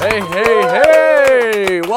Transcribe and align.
Hey, 0.00 0.20
hey, 0.20 0.62
hey! 0.62 0.87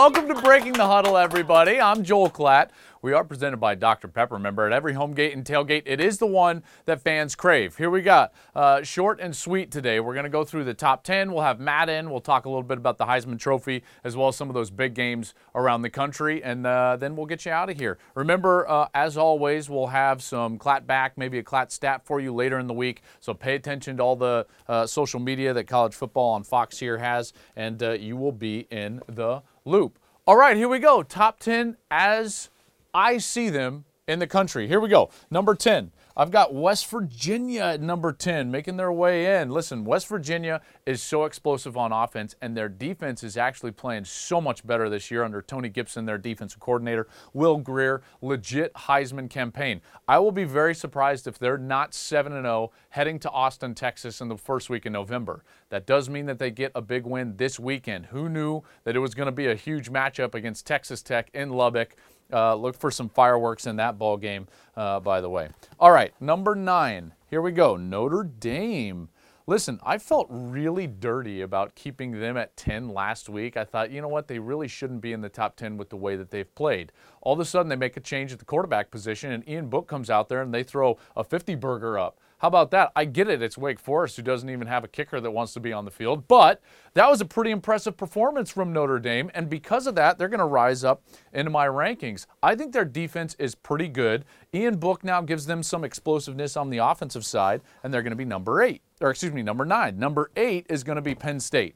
Welcome 0.02 0.30
to 0.30 0.34
Breaking 0.34 0.74
the 0.74 0.88
Huddle, 0.88 1.16
everybody. 1.16 1.80
I'm 1.80 2.04
Joel 2.04 2.32
Klatt. 2.32 2.70
We 3.04 3.14
are 3.14 3.24
presented 3.24 3.58
by 3.58 3.76
Dr. 3.76 4.08
Pepper. 4.08 4.34
Remember, 4.34 4.66
at 4.66 4.74
every 4.74 4.94
home 4.94 5.14
gate 5.14 5.36
and 5.36 5.46
tailgate, 5.46 5.84
it 5.86 6.00
is 6.02 6.18
the 6.18 6.26
one 6.26 6.64
that 6.86 7.02
fans 7.02 7.36
crave. 7.36 7.78
Here 7.78 7.90
we 7.90 8.02
got 8.02 8.34
uh, 8.56 8.82
short 8.82 9.20
and 9.20 9.36
sweet 9.36 9.70
today. 9.70 10.00
We're 10.00 10.16
going 10.16 10.24
to 10.24 10.30
go 10.30 10.44
through 10.44 10.64
the 10.64 10.74
top 10.74 11.04
10. 11.04 11.32
We'll 11.32 11.44
have 11.44 11.60
Matt 11.60 11.88
in. 11.88 12.10
We'll 12.10 12.20
talk 12.20 12.46
a 12.46 12.50
little 12.50 12.64
bit 12.64 12.80
about 12.80 12.98
the 12.98 13.06
Heisman 13.06 13.38
Trophy 13.38 13.84
as 14.04 14.16
well 14.16 14.28
as 14.30 14.36
some 14.36 14.50
of 14.50 14.56
those 14.56 14.72
big 14.72 14.96
games 14.96 15.36
around 15.54 15.84
the 15.84 15.90
country, 15.92 16.44
and 16.44 16.66
uh, 16.66 16.98
then 16.98 17.16
we'll 17.16 17.28
get 17.28 17.46
you 17.46 17.52
out 17.52 17.70
of 17.70 17.78
here. 17.78 18.00
Remember, 18.16 18.68
uh, 18.68 18.88
as 18.96 19.18
always, 19.18 19.70
we'll 19.70 19.88
have 19.88 20.24
some 20.24 20.58
Klatt 20.58 20.88
back, 20.88 21.16
maybe 21.16 21.38
a 21.38 21.44
Klatt 21.44 21.72
stat 21.72 22.06
for 22.06 22.20
you 22.20 22.34
later 22.34 22.58
in 22.58 22.66
the 22.66 22.74
week. 22.74 23.04
So 23.20 23.36
pay 23.36 23.54
attention 23.54 23.98
to 23.98 24.04
all 24.04 24.16
the 24.16 24.48
uh, 24.68 24.88
social 24.88 25.20
media 25.20 25.54
that 25.54 25.66
college 25.66 25.94
football 25.94 26.32
on 26.32 26.44
Fox 26.44 26.80
here 26.80 26.98
has, 26.98 27.34
and 27.56 27.82
uh, 27.84 27.92
you 27.92 28.18
will 28.18 28.32
be 28.32 28.68
in 28.72 29.02
the 29.08 29.44
loop. 29.66 29.98
All 30.26 30.36
right, 30.36 30.56
here 30.56 30.70
we 30.70 30.80
go. 30.80 31.04
Top 31.04 31.40
10 31.40 31.78
as 31.90 32.50
I 32.94 33.18
see 33.18 33.50
them 33.50 33.86
in 34.08 34.20
the 34.20 34.28
country. 34.28 34.68
Here 34.68 34.80
we 34.80 34.90
go. 34.90 35.10
Number 35.30 35.56
10. 35.56 35.92
I've 36.16 36.32
got 36.32 36.54
West 36.54 36.90
Virginia 36.90 37.62
at 37.62 37.82
number 37.82 38.12
10 38.12 38.52
making 38.52 38.78
their 38.78 38.92
way 38.92 39.40
in. 39.40 39.50
Listen, 39.50 39.86
West 39.86 40.08
Virginia 40.08 40.62
is 40.86 41.02
so 41.02 41.24
explosive 41.24 41.78
on 41.78 41.92
offense, 41.92 42.36
and 42.42 42.56
their 42.56 42.70
defense 42.70 43.24
is 43.24 43.38
actually 43.38 43.72
playing 43.72 44.06
so 44.06 44.42
much 44.42 44.66
better 44.66 44.90
this 44.90 45.10
year 45.10 45.24
under 45.24 45.42
Tony 45.42 45.70
Gibson, 45.70 46.06
their 46.06 46.18
defensive 46.18 46.60
coordinator, 46.60 47.08
Will 47.34 47.58
Grier, 47.58 48.02
legit 48.22 48.74
Heisman 48.74 49.30
campaign. 49.30 49.82
I 50.08 50.20
will 50.20 50.32
be 50.32 50.44
very 50.44 50.76
surprised 50.76 51.28
if 51.28 51.40
they're 51.40 51.58
not 51.58 51.94
7 51.94 52.32
0 52.32 52.72
heading 52.90 53.20
to 53.20 53.32
Austin, 53.32 53.74
Texas 53.74 54.20
in 54.20 54.28
the 54.28 54.38
first 54.38 54.70
week 54.70 54.86
in 54.86 54.94
November. 54.94 55.44
That 55.70 55.86
does 55.86 56.10
mean 56.10 56.26
that 56.26 56.40
they 56.40 56.52
get 56.52 56.74
a 56.76 56.82
big 56.82 57.06
win 57.06 57.38
this 57.38 57.58
weekend. 57.58 58.08
Who 58.08 58.28
knew 58.28 58.64
that 58.84 58.96
it 58.96 59.00
was 59.00 59.16
going 59.16 59.28
to 59.28 59.32
be 59.32 59.48
a 59.48 59.56
huge 59.56 59.90
matchup 59.90 60.36
against 60.36 60.68
Texas 60.68 61.02
Tech 61.02 61.30
in 61.34 61.52
Lubbock? 61.52 61.96
Uh, 62.32 62.56
look 62.56 62.78
for 62.78 62.92
some 62.92 63.10
fireworks 63.10 63.68
in 63.68 63.76
that 63.78 63.98
ball 63.98 64.18
game, 64.18 64.48
uh, 64.76 65.00
by 65.00 65.22
the 65.22 65.30
way. 65.30 65.50
All 65.80 65.92
right, 65.92 66.14
number 66.22 66.56
nine. 66.56 67.14
Here 67.30 67.42
we 67.42 67.52
go. 67.52 67.78
Notre 67.78 68.24
Dame. 68.24 69.10
Listen, 69.48 69.80
I 69.84 69.98
felt 69.98 70.28
really 70.30 70.88
dirty 70.88 71.42
about 71.42 71.76
keeping 71.76 72.20
them 72.20 72.38
at 72.38 72.56
10 72.56 72.90
last 72.90 73.28
week. 73.28 73.58
I 73.58 73.66
thought, 73.66 73.92
you 73.92 74.00
know 74.00 74.08
what, 74.08 74.28
they 74.28 74.40
really 74.40 74.68
shouldn't 74.68 75.02
be 75.02 75.14
in 75.14 75.22
the 75.22 75.30
top 75.30 75.56
10 75.56 75.78
with 75.78 75.90
the 75.90 75.98
way 75.98 76.16
that 76.16 76.30
they've 76.30 76.54
played. 76.56 76.92
All 77.22 77.34
of 77.34 77.40
a 77.40 77.46
sudden, 77.46 77.68
they 77.68 77.76
make 77.76 77.98
a 77.98 78.02
change 78.02 78.32
at 78.32 78.40
the 78.40 78.46
quarterback 78.46 78.92
position, 78.92 79.32
and 79.32 79.48
Ian 79.50 79.68
Book 79.68 79.88
comes 79.88 80.10
out 80.10 80.30
there 80.30 80.42
and 80.42 80.54
they 80.54 80.64
throw 80.64 80.98
a 81.16 81.24
50 81.24 81.56
burger 81.56 81.98
up. 81.98 82.20
How 82.42 82.48
about 82.48 82.72
that? 82.72 82.92
I 82.96 83.06
get 83.06 83.30
it. 83.30 83.44
It's 83.44 83.56
Wake 83.56 83.80
Forest 83.80 84.16
who 84.16 84.24
doesn't 84.24 84.50
even 84.50 84.66
have 84.66 84.84
a 84.84 84.88
kicker 84.88 85.22
that 85.22 85.30
wants 85.30 85.54
to 85.54 85.60
be 85.60 85.72
on 85.72 85.86
the 85.86 85.92
field, 85.92 86.28
but 86.28 86.60
that 86.96 87.08
was 87.08 87.22
a 87.22 87.26
pretty 87.26 87.52
impressive 87.52 87.96
performance 87.96 88.50
from 88.50 88.74
Notre 88.74 88.98
Dame, 88.98 89.30
and 89.36 89.48
because 89.48 89.86
of 89.86 89.94
that, 89.94 90.18
they're 90.18 90.28
going 90.28 90.40
to 90.40 90.46
rise 90.46 90.84
up 90.84 91.04
into 91.34 91.52
my 91.52 91.68
rankings. 91.68 92.26
I 92.42 92.56
think 92.56 92.74
their 92.74 92.84
defense 92.84 93.36
is 93.38 93.54
pretty 93.54 93.88
good. 93.88 94.26
Ian 94.56 94.78
Book 94.78 95.04
now 95.04 95.22
gives 95.22 95.46
them 95.46 95.62
some 95.62 95.84
explosiveness 95.84 96.58
on 96.58 96.72
the 96.72 96.80
offensive 96.80 97.28
side, 97.28 97.62
and 97.84 97.94
they're 97.94 98.02
going 98.02 98.10
to 98.10 98.18
be 98.18 98.26
number 98.26 98.64
eight, 98.64 98.82
or 99.02 99.12
excuse 99.12 99.32
me, 99.32 99.44
number 99.44 99.64
nine. 99.64 100.00
Number 100.00 100.32
eight 100.36 100.66
is 100.68 100.84
going 100.84 100.96
to 100.96 101.02
be 101.04 101.14
Penn 101.14 101.40
State. 101.40 101.76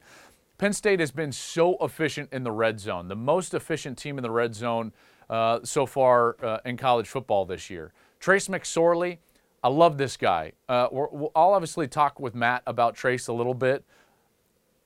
Penn 0.57 0.73
State 0.73 0.99
has 0.99 1.11
been 1.11 1.31
so 1.31 1.77
efficient 1.79 2.33
in 2.33 2.43
the 2.43 2.51
red 2.51 2.79
zone, 2.79 3.07
the 3.07 3.15
most 3.15 3.53
efficient 3.53 3.99
team 3.99 4.17
in 4.17 4.23
the 4.23 4.31
red 4.31 4.55
zone 4.55 4.93
uh, 5.29 5.59
so 5.61 5.85
far 5.85 6.37
uh, 6.43 6.57
in 6.65 6.75
college 6.75 7.07
football 7.07 7.45
this 7.45 7.69
year. 7.69 7.93
Trace 8.19 8.47
McSorley, 8.47 9.19
I 9.65 9.67
love 9.69 9.97
this 9.97 10.15
guy. 10.15 10.51
Uh, 10.69 10.89
we'll, 10.91 11.31
I'll 11.35 11.53
obviously 11.53 11.87
talk 11.87 12.19
with 12.19 12.35
Matt 12.35 12.61
about 12.67 12.93
Trace 12.93 13.25
a 13.25 13.33
little 13.33 13.55
bit. 13.55 13.83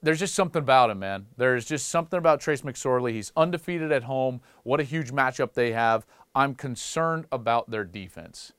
There's 0.02 0.20
just 0.20 0.34
something 0.34 0.62
about 0.62 0.90
him, 0.90 1.00
man. 1.00 1.26
There's 1.36 1.66
just 1.66 1.90
something 1.90 2.18
about 2.18 2.40
Trace 2.40 2.62
McSorley. 2.62 3.12
He's 3.12 3.34
undefeated 3.36 3.92
at 3.92 4.04
home. 4.04 4.40
What 4.64 4.80
a 4.80 4.84
huge 4.84 5.12
matchup 5.12 5.52
they 5.52 5.74
have. 5.74 6.06
I'm 6.34 6.56
concerned 6.56 7.26
about 7.30 7.70
their 7.70 7.84
defense. 7.84 8.54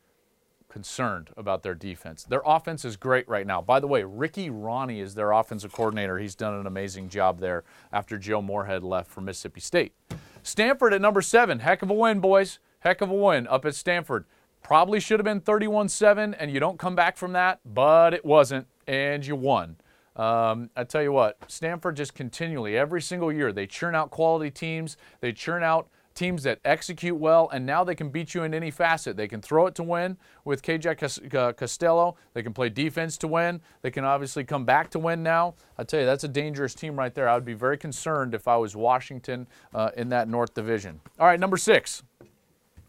Concerned 0.68 1.30
about 1.38 1.62
their 1.62 1.74
defense. 1.74 2.24
Their 2.24 2.42
offense 2.44 2.84
is 2.84 2.98
great 2.98 3.26
right 3.26 3.46
now. 3.46 3.62
By 3.62 3.80
the 3.80 3.86
way, 3.86 4.04
Ricky 4.04 4.50
Rahne 4.50 5.00
is 5.00 5.14
their 5.14 5.32
offensive 5.32 5.72
coordinator. 5.72 6.18
He's 6.18 6.34
done 6.34 6.52
an 6.52 6.66
amazing 6.66 7.08
job 7.08 7.40
there 7.40 7.64
after 7.94 8.18
Joe 8.18 8.42
Moorhead 8.42 8.84
left 8.84 9.10
for 9.10 9.22
Mississippi 9.22 9.60
State. 9.60 9.94
Stanford 10.42 10.92
at 10.92 11.00
number 11.00 11.22
seven. 11.22 11.60
Heck 11.60 11.80
of 11.80 11.88
a 11.88 11.94
win, 11.94 12.20
boys. 12.20 12.58
Heck 12.80 13.00
of 13.00 13.08
a 13.08 13.14
win 13.14 13.46
up 13.46 13.64
at 13.64 13.74
Stanford. 13.74 14.26
Probably 14.62 15.00
should 15.00 15.18
have 15.18 15.24
been 15.24 15.40
31 15.40 15.88
7, 15.88 16.34
and 16.34 16.50
you 16.50 16.60
don't 16.60 16.78
come 16.78 16.94
back 16.94 17.16
from 17.16 17.32
that, 17.32 17.60
but 17.64 18.14
it 18.14 18.24
wasn't, 18.24 18.66
and 18.86 19.26
you 19.26 19.36
won. 19.36 19.76
Um, 20.16 20.70
I 20.76 20.84
tell 20.84 21.02
you 21.02 21.12
what, 21.12 21.38
Stanford 21.48 21.96
just 21.96 22.14
continually, 22.14 22.76
every 22.76 23.00
single 23.00 23.32
year, 23.32 23.52
they 23.52 23.66
churn 23.66 23.94
out 23.94 24.10
quality 24.10 24.50
teams, 24.50 24.96
they 25.20 25.32
churn 25.32 25.62
out 25.62 25.88
teams 26.14 26.42
that 26.42 26.58
execute 26.64 27.16
well, 27.16 27.48
and 27.52 27.64
now 27.64 27.84
they 27.84 27.94
can 27.94 28.10
beat 28.10 28.34
you 28.34 28.42
in 28.42 28.52
any 28.52 28.70
facet. 28.70 29.16
They 29.16 29.28
can 29.28 29.40
throw 29.40 29.66
it 29.66 29.74
to 29.76 29.82
win 29.82 30.18
with 30.44 30.60
KJ 30.62 31.34
uh, 31.34 31.52
Costello. 31.52 32.16
They 32.34 32.42
can 32.42 32.52
play 32.52 32.68
defense 32.68 33.16
to 33.18 33.28
win. 33.28 33.60
They 33.82 33.90
can 33.90 34.04
obviously 34.04 34.44
come 34.44 34.64
back 34.64 34.90
to 34.90 34.98
win 34.98 35.22
now. 35.22 35.54
I 35.78 35.84
tell 35.84 36.00
you, 36.00 36.06
that's 36.06 36.24
a 36.24 36.28
dangerous 36.28 36.74
team 36.74 36.98
right 36.98 37.14
there. 37.14 37.28
I 37.28 37.34
would 37.34 37.44
be 37.44 37.54
very 37.54 37.78
concerned 37.78 38.34
if 38.34 38.48
I 38.48 38.56
was 38.56 38.76
Washington 38.76 39.46
uh, 39.74 39.90
in 39.96 40.10
that 40.10 40.28
North 40.28 40.52
Division. 40.52 41.00
All 41.18 41.26
right, 41.26 41.40
number 41.40 41.56
six, 41.56 42.02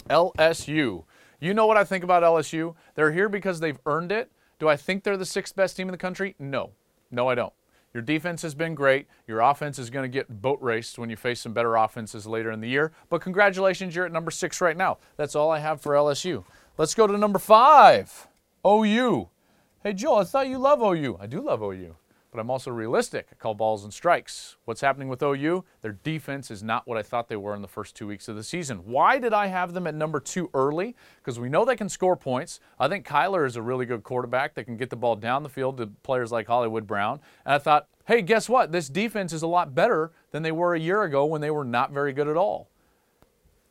LSU. 0.10 1.06
You 1.42 1.56
know 1.56 1.66
what 1.66 1.76
I 1.76 1.84
think 1.84 2.04
about 2.04 2.22
LSU? 2.22 2.76
They're 2.94 3.12
here 3.12 3.28
because 3.28 3.60
they've 3.60 3.80
earned 3.88 4.12
it. 4.12 4.32
Do 4.60 4.70
I 4.70 4.78
think 4.78 5.04
they're 5.04 5.18
the 5.18 5.26
sixth 5.26 5.56
best 5.56 5.76
team 5.76 5.88
in 5.88 5.92
the 5.92 5.98
country? 5.98 6.36
No. 6.38 6.70
No, 7.10 7.28
I 7.28 7.34
don't. 7.34 7.52
Your 7.96 8.04
defense 8.04 8.44
has 8.44 8.54
been 8.54 8.76
great. 8.76 9.08
Your 9.28 9.42
offense 9.42 9.80
is 9.80 9.90
going 9.90 10.04
to 10.04 10.14
get 10.14 10.42
boat 10.42 10.60
raced 10.62 11.00
when 11.00 11.10
you 11.10 11.16
face 11.16 11.42
some 11.42 11.52
better 11.52 11.76
offenses 11.76 12.28
later 12.28 12.52
in 12.52 12.62
the 12.62 12.70
year. 12.70 12.92
But 13.10 13.22
congratulations, 13.22 13.96
you're 13.96 14.06
at 14.06 14.12
number 14.12 14.30
six 14.30 14.62
right 14.62 14.78
now. 14.78 15.00
That's 15.18 15.36
all 15.36 15.50
I 15.50 15.58
have 15.58 15.82
for 15.82 15.94
LSU. 15.94 16.46
Let's 16.78 16.94
go 16.94 17.08
to 17.08 17.18
number 17.18 17.40
five 17.40 18.28
OU. 18.66 19.28
Hey, 19.84 19.94
Joel, 19.94 20.18
I 20.18 20.24
thought 20.26 20.48
you 20.48 20.60
love 20.60 20.80
OU. 20.82 21.18
I 21.20 21.26
do 21.26 21.42
love 21.42 21.64
OU 21.64 21.96
but 22.32 22.40
I'm 22.40 22.50
also 22.50 22.72
realistic. 22.72 23.28
I 23.32 23.36
call 23.36 23.54
balls 23.54 23.84
and 23.84 23.94
strikes. 23.94 24.56
What's 24.64 24.80
happening 24.80 25.10
with 25.10 25.22
OU? 25.22 25.66
Their 25.82 25.98
defense 26.04 26.50
is 26.50 26.64
not 26.64 26.88
what 26.88 26.98
I 26.98 27.04
thought 27.04 27.28
they 27.28 27.36
were 27.36 27.54
in 27.54 27.62
the 27.62 27.68
first 27.68 27.96
two 27.96 28.08
weeks 28.08 28.30
of 28.30 28.38
the 28.38 28.44
season. 28.44 28.86
Why 28.86 29.20
did 29.20 29.34
I 29.34 29.48
have 29.48 29.74
them 29.74 29.86
at 29.86 29.94
number 29.94 30.22
two 30.22 30.50
early? 30.54 30.96
Because 31.18 31.40
we 31.40 31.50
know 31.50 31.66
they 31.66 31.76
can 31.76 31.90
score 31.90 32.16
points. 32.16 32.62
I 32.80 32.88
think 32.88 33.06
Kyler 33.06 33.46
is 33.46 33.58
a 33.58 33.62
really 33.62 33.86
good 33.86 34.04
quarterback 34.04 34.56
that 34.56 34.64
can 34.64 34.78
get 34.78 34.90
the 34.90 34.96
ball 34.96 35.18
down 35.18 35.44
the 35.44 35.50
field 35.50 35.78
to 35.78 35.88
players 36.04 36.32
like 36.32 36.48
Hollywood 36.48 36.88
Brown. 36.88 37.20
And 37.46 37.54
I 37.54 37.58
thought, 37.58 37.88
hey, 38.06 38.22
guess 38.22 38.48
what? 38.48 38.72
This 38.72 38.88
defense 38.88 39.34
is 39.34 39.42
a 39.42 39.48
lot 39.48 39.76
better 39.76 40.12
than 40.32 40.42
they 40.42 40.54
were 40.54 40.74
a 40.74 40.80
year 40.80 41.04
ago 41.04 41.26
when 41.26 41.42
they 41.42 41.52
were 41.52 41.66
not 41.66 41.92
very 41.92 42.14
good 42.14 42.30
at 42.30 42.38
all. 42.38 42.70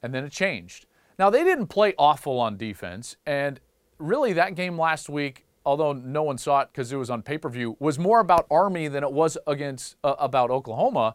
And 0.02 0.14
then 0.14 0.24
it 0.24 0.32
changed. 0.32 0.86
Now, 1.18 1.30
they 1.30 1.44
didn't 1.44 1.66
play 1.68 1.94
awful 1.98 2.38
on 2.38 2.56
defense. 2.56 3.16
And 3.26 3.60
really, 3.98 4.34
that 4.34 4.54
game 4.54 4.78
last 4.78 5.08
week 5.08 5.46
although 5.70 5.92
no 5.92 6.24
one 6.24 6.36
saw 6.36 6.62
it 6.62 6.68
because 6.72 6.90
it 6.90 6.96
was 6.96 7.10
on 7.10 7.22
pay 7.22 7.38
per 7.38 7.48
view, 7.48 7.76
was 7.78 7.96
more 7.96 8.18
about 8.18 8.44
Army 8.50 8.88
than 8.88 9.04
it 9.04 9.12
was 9.12 9.38
against 9.46 9.94
uh, 10.02 10.16
about 10.18 10.50
Oklahoma. 10.50 11.14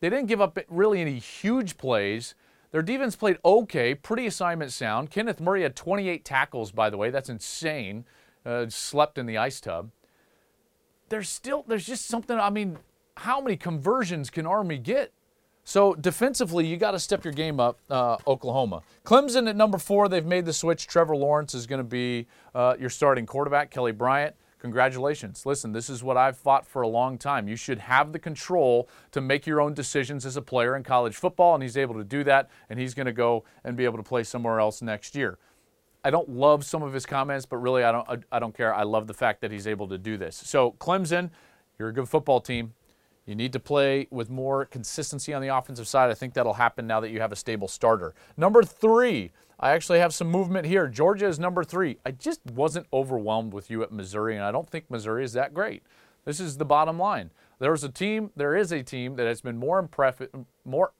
They 0.00 0.10
didn't 0.10 0.26
give 0.26 0.40
up 0.40 0.58
really 0.68 1.00
any 1.00 1.20
huge 1.20 1.78
plays. 1.78 2.34
Their 2.72 2.82
defense 2.82 3.14
played 3.14 3.38
okay, 3.44 3.94
pretty 3.94 4.26
assignment 4.26 4.72
sound. 4.72 5.12
Kenneth 5.12 5.40
Murray 5.40 5.62
had 5.62 5.76
28 5.76 6.24
tackles, 6.24 6.72
by 6.72 6.90
the 6.90 6.96
way. 6.96 7.10
That's 7.10 7.28
insane. 7.28 8.04
Uh, 8.44 8.66
slept 8.68 9.18
in 9.18 9.26
the 9.26 9.38
ice 9.38 9.60
tub. 9.60 9.92
There's 11.08 11.28
still, 11.28 11.64
there's 11.68 11.86
just 11.86 12.06
something. 12.06 12.36
I 12.36 12.50
mean, 12.50 12.78
how 13.18 13.40
many 13.40 13.56
conversions 13.56 14.30
can 14.30 14.46
Army 14.46 14.78
get? 14.78 15.12
So 15.64 15.94
defensively, 15.94 16.66
you 16.66 16.76
got 16.76 16.90
to 16.90 16.98
step 16.98 17.24
your 17.24 17.32
game 17.32 17.60
up, 17.60 17.78
uh, 17.88 18.16
Oklahoma. 18.26 18.82
Clemson 19.04 19.48
at 19.48 19.54
number 19.54 19.78
four, 19.78 20.08
they've 20.08 20.26
made 20.26 20.44
the 20.44 20.52
switch. 20.52 20.86
Trevor 20.86 21.14
Lawrence 21.16 21.54
is 21.54 21.66
going 21.66 21.78
to 21.78 21.84
be 21.84 22.26
uh, 22.54 22.74
your 22.80 22.90
starting 22.90 23.26
quarterback. 23.26 23.70
Kelly 23.70 23.92
Bryant, 23.92 24.34
congratulations. 24.58 25.46
Listen, 25.46 25.72
this 25.72 25.88
is 25.88 26.02
what 26.02 26.16
I've 26.16 26.36
fought 26.36 26.66
for 26.66 26.82
a 26.82 26.88
long 26.88 27.16
time. 27.16 27.46
You 27.46 27.54
should 27.54 27.78
have 27.78 28.12
the 28.12 28.18
control 28.18 28.88
to 29.12 29.20
make 29.20 29.46
your 29.46 29.60
own 29.60 29.72
decisions 29.72 30.26
as 30.26 30.36
a 30.36 30.42
player 30.42 30.74
in 30.74 30.82
college 30.82 31.14
football, 31.14 31.54
and 31.54 31.62
he's 31.62 31.76
able 31.76 31.94
to 31.94 32.04
do 32.04 32.24
that, 32.24 32.50
and 32.68 32.78
he's 32.78 32.92
going 32.92 33.06
to 33.06 33.12
go 33.12 33.44
and 33.62 33.76
be 33.76 33.84
able 33.84 33.98
to 33.98 34.02
play 34.02 34.24
somewhere 34.24 34.58
else 34.58 34.82
next 34.82 35.14
year. 35.14 35.38
I 36.04 36.10
don't 36.10 36.28
love 36.28 36.64
some 36.64 36.82
of 36.82 36.92
his 36.92 37.06
comments, 37.06 37.46
but 37.46 37.58
really, 37.58 37.84
I 37.84 37.92
don't, 37.92 38.08
I, 38.08 38.16
I 38.32 38.38
don't 38.40 38.56
care. 38.56 38.74
I 38.74 38.82
love 38.82 39.06
the 39.06 39.14
fact 39.14 39.40
that 39.42 39.52
he's 39.52 39.68
able 39.68 39.86
to 39.86 39.98
do 39.98 40.16
this. 40.16 40.34
So, 40.34 40.72
Clemson, 40.80 41.30
you're 41.78 41.90
a 41.90 41.94
good 41.94 42.08
football 42.08 42.40
team. 42.40 42.74
You 43.26 43.34
need 43.36 43.52
to 43.52 43.60
play 43.60 44.08
with 44.10 44.30
more 44.30 44.64
consistency 44.64 45.32
on 45.32 45.42
the 45.42 45.48
offensive 45.48 45.86
side. 45.86 46.10
I 46.10 46.14
think 46.14 46.34
that'll 46.34 46.54
happen 46.54 46.86
now 46.86 47.00
that 47.00 47.10
you 47.10 47.20
have 47.20 47.32
a 47.32 47.36
stable 47.36 47.68
starter. 47.68 48.14
Number 48.36 48.62
three, 48.64 49.30
I 49.60 49.70
actually 49.70 50.00
have 50.00 50.12
some 50.12 50.28
movement 50.28 50.66
here. 50.66 50.88
Georgia 50.88 51.28
is 51.28 51.38
number 51.38 51.62
three. 51.62 51.98
I 52.04 52.10
just 52.10 52.40
wasn't 52.52 52.86
overwhelmed 52.92 53.52
with 53.52 53.70
you 53.70 53.82
at 53.84 53.92
Missouri, 53.92 54.34
and 54.34 54.44
I 54.44 54.50
don't 54.50 54.68
think 54.68 54.90
Missouri 54.90 55.24
is 55.24 55.34
that 55.34 55.54
great. 55.54 55.84
This 56.24 56.40
is 56.40 56.56
the 56.56 56.64
bottom 56.64 56.98
line. 56.98 57.30
There's 57.60 57.84
a 57.84 57.88
team, 57.88 58.32
there 58.34 58.56
is 58.56 58.72
a 58.72 58.82
team 58.82 59.14
that 59.16 59.26
has 59.28 59.40
been 59.40 59.56
more 59.56 59.78
impressive, 59.78 60.30
more, 60.64 60.92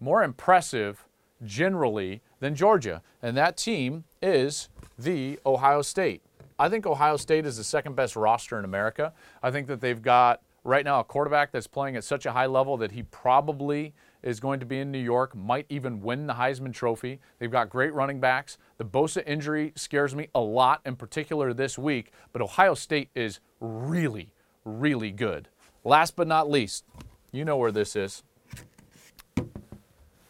more 0.00 0.24
impressive 0.24 1.06
generally 1.44 2.22
than 2.40 2.56
Georgia, 2.56 3.02
and 3.22 3.36
that 3.36 3.56
team 3.56 4.02
is 4.20 4.68
the 4.98 5.38
Ohio 5.46 5.82
State. 5.82 6.22
I 6.58 6.68
think 6.68 6.86
Ohio 6.86 7.16
State 7.16 7.46
is 7.46 7.56
the 7.56 7.64
second 7.64 7.94
best 7.94 8.16
roster 8.16 8.58
in 8.58 8.64
America. 8.64 9.12
I 9.44 9.52
think 9.52 9.68
that 9.68 9.80
they've 9.80 10.02
got 10.02 10.40
right 10.64 10.84
now 10.84 11.00
a 11.00 11.04
quarterback 11.04 11.52
that's 11.52 11.66
playing 11.66 11.96
at 11.96 12.04
such 12.04 12.26
a 12.26 12.32
high 12.32 12.46
level 12.46 12.76
that 12.76 12.92
he 12.92 13.02
probably 13.02 13.94
is 14.22 14.38
going 14.38 14.60
to 14.60 14.66
be 14.66 14.78
in 14.78 14.92
New 14.92 14.98
York, 14.98 15.34
might 15.34 15.66
even 15.68 16.00
win 16.00 16.26
the 16.26 16.34
Heisman 16.34 16.72
Trophy. 16.72 17.20
They've 17.38 17.50
got 17.50 17.68
great 17.68 17.92
running 17.92 18.20
backs. 18.20 18.56
The 18.78 18.84
Bosa 18.84 19.26
injury 19.26 19.72
scares 19.74 20.14
me 20.14 20.28
a 20.34 20.40
lot, 20.40 20.80
in 20.86 20.96
particular 20.96 21.52
this 21.52 21.76
week, 21.76 22.12
but 22.32 22.40
Ohio 22.40 22.74
State 22.74 23.10
is 23.14 23.40
really, 23.60 24.32
really 24.64 25.10
good. 25.10 25.48
Last 25.84 26.14
but 26.14 26.28
not 26.28 26.48
least, 26.48 26.84
you 27.32 27.44
know 27.44 27.56
where 27.56 27.72
this 27.72 27.96
is. 27.96 28.22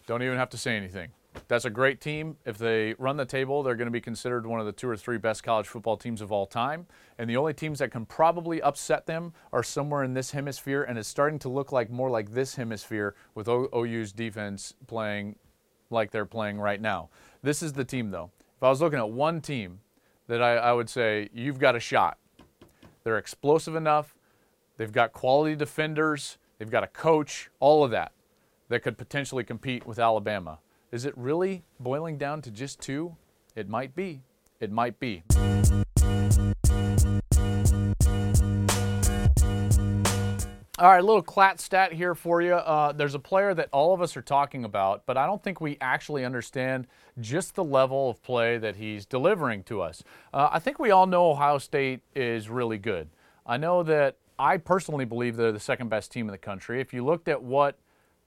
Don't 0.06 0.22
even 0.22 0.38
have 0.38 0.50
to 0.50 0.58
say 0.58 0.76
anything. 0.76 1.10
That's 1.48 1.64
a 1.64 1.70
great 1.70 2.00
team. 2.00 2.36
If 2.44 2.58
they 2.58 2.94
run 2.94 3.16
the 3.16 3.24
table, 3.24 3.62
they're 3.62 3.74
going 3.74 3.86
to 3.86 3.92
be 3.92 4.00
considered 4.00 4.46
one 4.46 4.60
of 4.60 4.66
the 4.66 4.72
two 4.72 4.88
or 4.88 4.96
three 4.96 5.18
best 5.18 5.42
college 5.42 5.66
football 5.66 5.96
teams 5.96 6.20
of 6.20 6.32
all 6.32 6.46
time. 6.46 6.86
And 7.18 7.28
the 7.28 7.36
only 7.36 7.54
teams 7.54 7.78
that 7.80 7.90
can 7.90 8.06
probably 8.06 8.62
upset 8.62 9.06
them 9.06 9.32
are 9.52 9.62
somewhere 9.62 10.02
in 10.02 10.14
this 10.14 10.30
hemisphere, 10.30 10.82
and 10.82 10.98
it's 10.98 11.08
starting 11.08 11.38
to 11.40 11.48
look 11.48 11.72
like 11.72 11.90
more 11.90 12.10
like 12.10 12.32
this 12.32 12.54
hemisphere 12.54 13.14
with 13.34 13.48
OU's 13.48 14.12
defense 14.12 14.74
playing 14.86 15.36
like 15.90 16.10
they're 16.10 16.26
playing 16.26 16.58
right 16.58 16.80
now. 16.80 17.10
This 17.42 17.62
is 17.62 17.74
the 17.74 17.84
team, 17.84 18.10
though. 18.10 18.30
If 18.56 18.62
I 18.62 18.70
was 18.70 18.80
looking 18.80 18.98
at 18.98 19.10
one 19.10 19.40
team 19.40 19.80
that 20.28 20.42
I, 20.42 20.56
I 20.56 20.72
would 20.72 20.88
say 20.88 21.28
you've 21.34 21.58
got 21.58 21.76
a 21.76 21.80
shot, 21.80 22.18
they're 23.04 23.18
explosive 23.18 23.74
enough, 23.74 24.14
they've 24.76 24.92
got 24.92 25.12
quality 25.12 25.54
defenders, 25.54 26.38
they've 26.58 26.70
got 26.70 26.84
a 26.84 26.88
coach, 26.88 27.50
all 27.60 27.84
of 27.84 27.90
that 27.90 28.12
that 28.68 28.80
could 28.82 28.96
potentially 28.96 29.44
compete 29.44 29.86
with 29.86 29.98
Alabama. 29.98 30.58
Is 30.92 31.06
it 31.06 31.16
really 31.16 31.64
boiling 31.80 32.18
down 32.18 32.42
to 32.42 32.50
just 32.50 32.78
two? 32.78 33.16
It 33.56 33.66
might 33.66 33.96
be. 33.96 34.20
It 34.60 34.70
might 34.70 35.00
be. 35.00 35.22
All 40.78 40.90
right, 40.90 40.98
a 40.98 41.02
little 41.02 41.22
Klatt 41.22 41.60
stat 41.60 41.94
here 41.94 42.14
for 42.14 42.42
you. 42.42 42.52
Uh, 42.52 42.92
there's 42.92 43.14
a 43.14 43.18
player 43.18 43.54
that 43.54 43.70
all 43.72 43.94
of 43.94 44.02
us 44.02 44.18
are 44.18 44.22
talking 44.22 44.66
about, 44.66 45.06
but 45.06 45.16
I 45.16 45.24
don't 45.24 45.42
think 45.42 45.62
we 45.62 45.78
actually 45.80 46.26
understand 46.26 46.86
just 47.18 47.54
the 47.54 47.64
level 47.64 48.10
of 48.10 48.22
play 48.22 48.58
that 48.58 48.76
he's 48.76 49.06
delivering 49.06 49.62
to 49.64 49.80
us. 49.80 50.02
Uh, 50.34 50.50
I 50.52 50.58
think 50.58 50.78
we 50.78 50.90
all 50.90 51.06
know 51.06 51.30
Ohio 51.30 51.56
State 51.56 52.00
is 52.14 52.50
really 52.50 52.78
good. 52.78 53.08
I 53.46 53.56
know 53.56 53.82
that 53.84 54.16
I 54.38 54.58
personally 54.58 55.06
believe 55.06 55.36
they're 55.36 55.52
the 55.52 55.60
second 55.60 55.88
best 55.88 56.12
team 56.12 56.28
in 56.28 56.32
the 56.32 56.38
country. 56.38 56.82
If 56.82 56.92
you 56.92 57.02
looked 57.02 57.28
at 57.28 57.42
what 57.42 57.78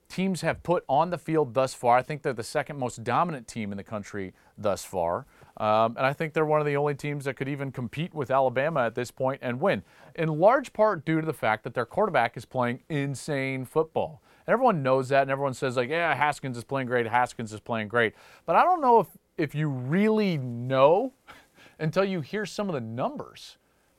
teams 0.10 0.42
have 0.42 0.64
put 0.64 0.84
on 0.88 1.10
the 1.10 1.18
field 1.18 1.54
thus 1.54 1.74
far. 1.74 1.98
I 1.98 2.02
think 2.02 2.22
they're 2.22 2.34
the 2.34 2.44
second 2.44 2.78
most 2.78 3.04
dominant 3.04 3.48
team 3.48 3.72
in 3.72 3.78
the 3.78 3.84
country 3.84 4.34
thus 4.58 4.84
far. 4.86 5.26
Um, 5.58 5.96
and 5.98 6.06
I 6.06 6.14
think 6.14 6.34
they're 6.34 6.46
one 6.46 6.60
of 6.60 6.66
the 6.66 6.78
only 6.78 6.96
teams 6.96 7.26
that 7.26 7.36
could 7.36 7.48
even 7.48 7.72
compete 7.72 8.14
with 8.14 8.30
Alabama 8.30 8.82
at 8.82 8.96
this 8.96 9.10
point 9.10 9.40
and 9.42 9.62
win, 9.62 9.84
in 10.16 10.28
large 10.28 10.74
part 10.74 11.06
due 11.06 11.22
to 11.22 11.26
the 11.26 11.34
fact 11.34 11.64
that 11.64 11.74
their 11.74 11.86
quarterback 11.86 12.36
is 12.36 12.46
playing 12.46 12.82
insane 12.90 13.66
football. 13.66 14.22
And 14.46 14.54
everyone 14.54 14.84
knows 14.84 15.10
that, 15.10 15.24
and 15.24 15.32
everyone 15.32 15.54
says, 15.54 15.78
like, 15.78 15.90
yeah, 15.90 16.14
Haskins 16.14 16.58
is 16.58 16.64
playing 16.64 16.88
great, 16.88 17.08
Haskins 17.08 17.52
is 17.54 17.60
playing 17.60 17.88
great. 17.88 18.14
But 18.46 18.56
I 18.56 18.64
don't 18.64 18.82
know 18.82 19.00
if, 19.00 19.08
if 19.38 19.56
you 19.56 19.70
really 19.70 20.38
know 20.38 21.14
until 21.80 22.04
you 22.04 22.22
hear 22.22 22.46
some 22.46 22.70
of 22.70 22.74
the 22.74 22.82
numbers 22.82 23.58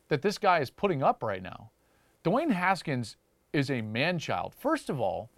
that 0.09 0.23
this 0.23 0.39
guy 0.39 0.61
is 0.61 0.71
putting 0.71 1.03
up 1.03 1.23
right 1.23 1.43
now. 1.43 1.71
Dwayne 2.25 2.53
Haskins 2.53 3.17
is 3.53 3.71
a 3.71 3.81
man 3.81 4.19
child. 4.19 4.53
First 4.55 4.91
of 4.91 5.01
all, 5.01 5.31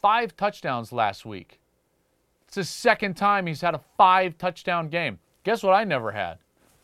five 0.00 0.36
touchdowns 0.36 0.92
last 0.92 1.26
week. 1.26 1.60
It's 2.46 2.54
the 2.54 2.64
second 2.64 3.14
time 3.14 3.46
he's 3.46 3.60
had 3.60 3.74
a 3.74 3.80
five 3.96 4.38
touchdown 4.38 4.88
game. 4.88 5.18
Guess 5.44 5.62
what 5.62 5.74
I 5.74 5.84
never 5.84 6.12
had? 6.12 6.38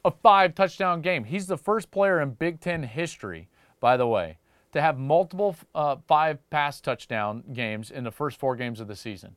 A 0.04 0.10
five 0.10 0.54
touchdown 0.54 1.00
game. 1.00 1.24
He's 1.24 1.46
the 1.46 1.56
first 1.56 1.90
player 1.90 2.20
in 2.20 2.30
Big 2.30 2.60
Ten 2.60 2.82
history, 2.82 3.48
by 3.80 3.96
the 3.96 4.06
way, 4.06 4.38
to 4.72 4.82
have 4.82 4.98
multiple 4.98 5.56
uh, 5.74 5.96
five 6.06 6.38
pass 6.50 6.80
touchdown 6.80 7.44
games 7.52 7.90
in 7.90 8.04
the 8.04 8.10
first 8.10 8.38
four 8.38 8.56
games 8.56 8.80
of 8.80 8.88
the 8.88 8.96
season. 8.96 9.36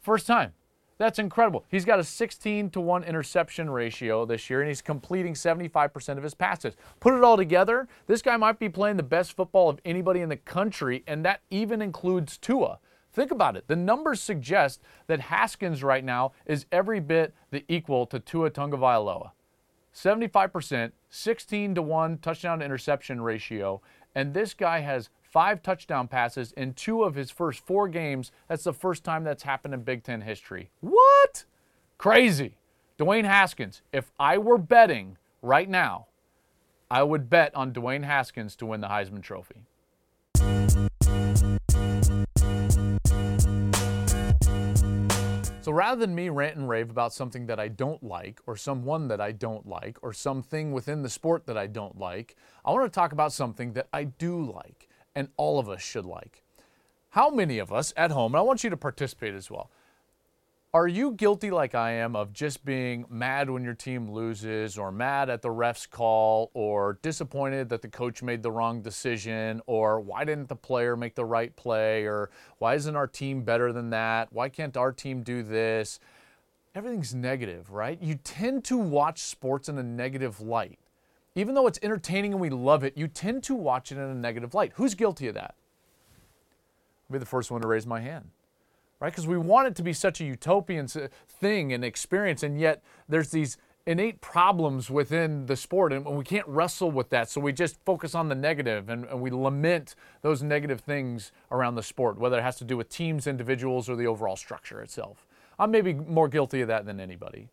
First 0.00 0.26
time. 0.26 0.54
That's 0.96 1.18
incredible. 1.18 1.64
He's 1.68 1.84
got 1.84 1.98
a 1.98 2.04
16 2.04 2.70
to 2.70 2.80
1 2.80 3.04
interception 3.04 3.68
ratio 3.68 4.24
this 4.24 4.48
year, 4.48 4.60
and 4.60 4.68
he's 4.68 4.82
completing 4.82 5.34
75% 5.34 6.16
of 6.16 6.22
his 6.22 6.34
passes. 6.34 6.76
Put 7.00 7.14
it 7.14 7.24
all 7.24 7.36
together, 7.36 7.88
this 8.06 8.22
guy 8.22 8.36
might 8.36 8.60
be 8.60 8.68
playing 8.68 8.96
the 8.96 9.02
best 9.02 9.32
football 9.32 9.68
of 9.68 9.80
anybody 9.84 10.20
in 10.20 10.28
the 10.28 10.36
country, 10.36 11.02
and 11.06 11.24
that 11.24 11.40
even 11.50 11.82
includes 11.82 12.38
Tua. 12.38 12.78
Think 13.12 13.30
about 13.30 13.56
it. 13.56 13.66
The 13.66 13.76
numbers 13.76 14.20
suggest 14.20 14.82
that 15.06 15.20
Haskins 15.20 15.82
right 15.82 16.04
now 16.04 16.32
is 16.46 16.66
every 16.70 17.00
bit 17.00 17.34
the 17.50 17.64
equal 17.68 18.06
to 18.06 18.18
Tua 18.20 18.50
Tagovailoa. 18.50 19.30
75%, 19.94 20.92
16 21.10 21.74
to 21.76 21.82
1 21.82 22.18
touchdown 22.18 22.58
to 22.58 22.64
interception 22.64 23.20
ratio, 23.20 23.80
and 24.14 24.34
this 24.34 24.54
guy 24.54 24.80
has 24.80 25.10
five 25.34 25.64
touchdown 25.64 26.06
passes 26.06 26.52
in 26.52 26.72
two 26.74 27.02
of 27.02 27.16
his 27.16 27.28
first 27.28 27.58
four 27.66 27.88
games. 27.88 28.30
That's 28.46 28.62
the 28.62 28.72
first 28.72 29.02
time 29.02 29.24
that's 29.24 29.42
happened 29.42 29.74
in 29.74 29.82
Big 29.82 30.04
Ten 30.04 30.20
history. 30.20 30.70
What? 30.80 31.44
Crazy. 31.98 32.54
Dwayne 33.00 33.24
Haskins, 33.24 33.82
if 33.92 34.12
I 34.20 34.38
were 34.38 34.58
betting 34.58 35.16
right 35.42 35.68
now, 35.68 36.06
I 36.88 37.02
would 37.02 37.28
bet 37.28 37.52
on 37.56 37.72
Dwayne 37.72 38.04
Haskins 38.04 38.54
to 38.56 38.66
win 38.66 38.80
the 38.80 38.86
Heisman 38.86 39.24
Trophy. 39.24 39.56
So 45.62 45.72
rather 45.72 45.98
than 45.98 46.14
me 46.14 46.28
rant 46.28 46.56
and 46.56 46.68
rave 46.68 46.90
about 46.90 47.12
something 47.12 47.46
that 47.46 47.58
I 47.58 47.66
don't 47.66 48.04
like, 48.04 48.38
or 48.46 48.54
someone 48.54 49.08
that 49.08 49.20
I 49.20 49.32
don't 49.32 49.66
like, 49.66 49.98
or 50.00 50.12
something 50.12 50.70
within 50.70 51.02
the 51.02 51.08
sport 51.08 51.46
that 51.46 51.58
I 51.58 51.66
don't 51.66 51.98
like, 51.98 52.36
I 52.64 52.70
want 52.70 52.84
to 52.84 52.90
talk 52.90 53.10
about 53.10 53.32
something 53.32 53.72
that 53.72 53.88
I 53.92 54.04
do 54.04 54.40
like 54.52 54.88
and 55.14 55.28
all 55.36 55.58
of 55.58 55.68
us 55.68 55.82
should 55.82 56.06
like. 56.06 56.42
How 57.10 57.30
many 57.30 57.58
of 57.58 57.72
us 57.72 57.92
at 57.96 58.10
home, 58.10 58.34
and 58.34 58.40
I 58.40 58.42
want 58.42 58.64
you 58.64 58.70
to 58.70 58.76
participate 58.76 59.34
as 59.34 59.50
well, 59.50 59.70
are 60.72 60.88
you 60.88 61.12
guilty 61.12 61.52
like 61.52 61.76
I 61.76 61.92
am 61.92 62.16
of 62.16 62.32
just 62.32 62.64
being 62.64 63.04
mad 63.08 63.48
when 63.48 63.62
your 63.62 63.74
team 63.74 64.10
loses, 64.10 64.76
or 64.76 64.90
mad 64.90 65.30
at 65.30 65.40
the 65.40 65.52
ref's 65.52 65.86
call, 65.86 66.50
or 66.52 66.98
disappointed 67.00 67.68
that 67.68 67.80
the 67.80 67.88
coach 67.88 68.24
made 68.24 68.42
the 68.42 68.50
wrong 68.50 68.82
decision, 68.82 69.62
or 69.66 70.00
why 70.00 70.24
didn't 70.24 70.48
the 70.48 70.56
player 70.56 70.96
make 70.96 71.14
the 71.14 71.24
right 71.24 71.54
play, 71.54 72.06
or 72.06 72.28
why 72.58 72.74
isn't 72.74 72.96
our 72.96 73.06
team 73.06 73.42
better 73.42 73.72
than 73.72 73.90
that? 73.90 74.32
Why 74.32 74.48
can't 74.48 74.76
our 74.76 74.90
team 74.90 75.22
do 75.22 75.44
this? 75.44 76.00
Everything's 76.74 77.14
negative, 77.14 77.70
right? 77.70 78.02
You 78.02 78.16
tend 78.16 78.64
to 78.64 78.76
watch 78.76 79.20
sports 79.20 79.68
in 79.68 79.78
a 79.78 79.82
negative 79.84 80.40
light 80.40 80.80
even 81.34 81.54
though 81.54 81.66
it's 81.66 81.78
entertaining 81.82 82.32
and 82.32 82.40
we 82.40 82.50
love 82.50 82.84
it, 82.84 82.96
you 82.96 83.08
tend 83.08 83.42
to 83.44 83.54
watch 83.54 83.90
it 83.90 83.96
in 83.96 84.04
a 84.04 84.14
negative 84.14 84.54
light. 84.54 84.72
Who's 84.76 84.94
guilty 84.94 85.28
of 85.28 85.34
that? 85.34 85.54
I'll 87.08 87.14
be 87.14 87.18
the 87.18 87.26
first 87.26 87.50
one 87.50 87.60
to 87.60 87.68
raise 87.68 87.86
my 87.86 88.00
hand, 88.00 88.30
right? 89.00 89.10
Because 89.10 89.26
we 89.26 89.36
want 89.36 89.68
it 89.68 89.76
to 89.76 89.82
be 89.82 89.92
such 89.92 90.20
a 90.20 90.24
utopian 90.24 90.88
thing 90.88 91.72
and 91.72 91.84
experience, 91.84 92.42
and 92.42 92.58
yet 92.58 92.82
there's 93.08 93.30
these 93.30 93.56
innate 93.86 94.20
problems 94.22 94.88
within 94.88 95.44
the 95.46 95.56
sport, 95.56 95.92
and 95.92 96.06
we 96.06 96.24
can't 96.24 96.46
wrestle 96.48 96.90
with 96.90 97.10
that. 97.10 97.28
So 97.28 97.40
we 97.40 97.52
just 97.52 97.76
focus 97.84 98.14
on 98.14 98.28
the 98.28 98.34
negative 98.34 98.88
and, 98.88 99.04
and 99.04 99.20
we 99.20 99.30
lament 99.30 99.94
those 100.22 100.42
negative 100.42 100.80
things 100.80 101.32
around 101.50 101.74
the 101.74 101.82
sport, 101.82 102.18
whether 102.18 102.38
it 102.38 102.42
has 102.42 102.56
to 102.56 102.64
do 102.64 102.76
with 102.76 102.88
teams, 102.88 103.26
individuals, 103.26 103.88
or 103.90 103.96
the 103.96 104.06
overall 104.06 104.36
structure 104.36 104.80
itself. 104.80 105.26
I'm 105.58 105.70
maybe 105.70 105.92
more 105.92 106.28
guilty 106.28 106.62
of 106.62 106.68
that 106.68 106.86
than 106.86 106.98
anybody. 106.98 107.50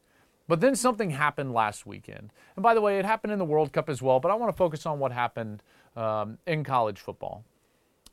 But 0.47 0.59
then 0.59 0.75
something 0.75 1.11
happened 1.11 1.53
last 1.53 1.85
weekend. 1.85 2.31
And 2.55 2.63
by 2.63 2.73
the 2.73 2.81
way, 2.81 2.99
it 2.99 3.05
happened 3.05 3.33
in 3.33 3.39
the 3.39 3.45
World 3.45 3.71
Cup 3.71 3.89
as 3.89 4.01
well, 4.01 4.19
but 4.19 4.31
I 4.31 4.35
want 4.35 4.51
to 4.51 4.57
focus 4.57 4.85
on 4.85 4.99
what 4.99 5.11
happened 5.11 5.63
um, 5.95 6.37
in 6.45 6.63
college 6.63 6.99
football. 6.99 7.45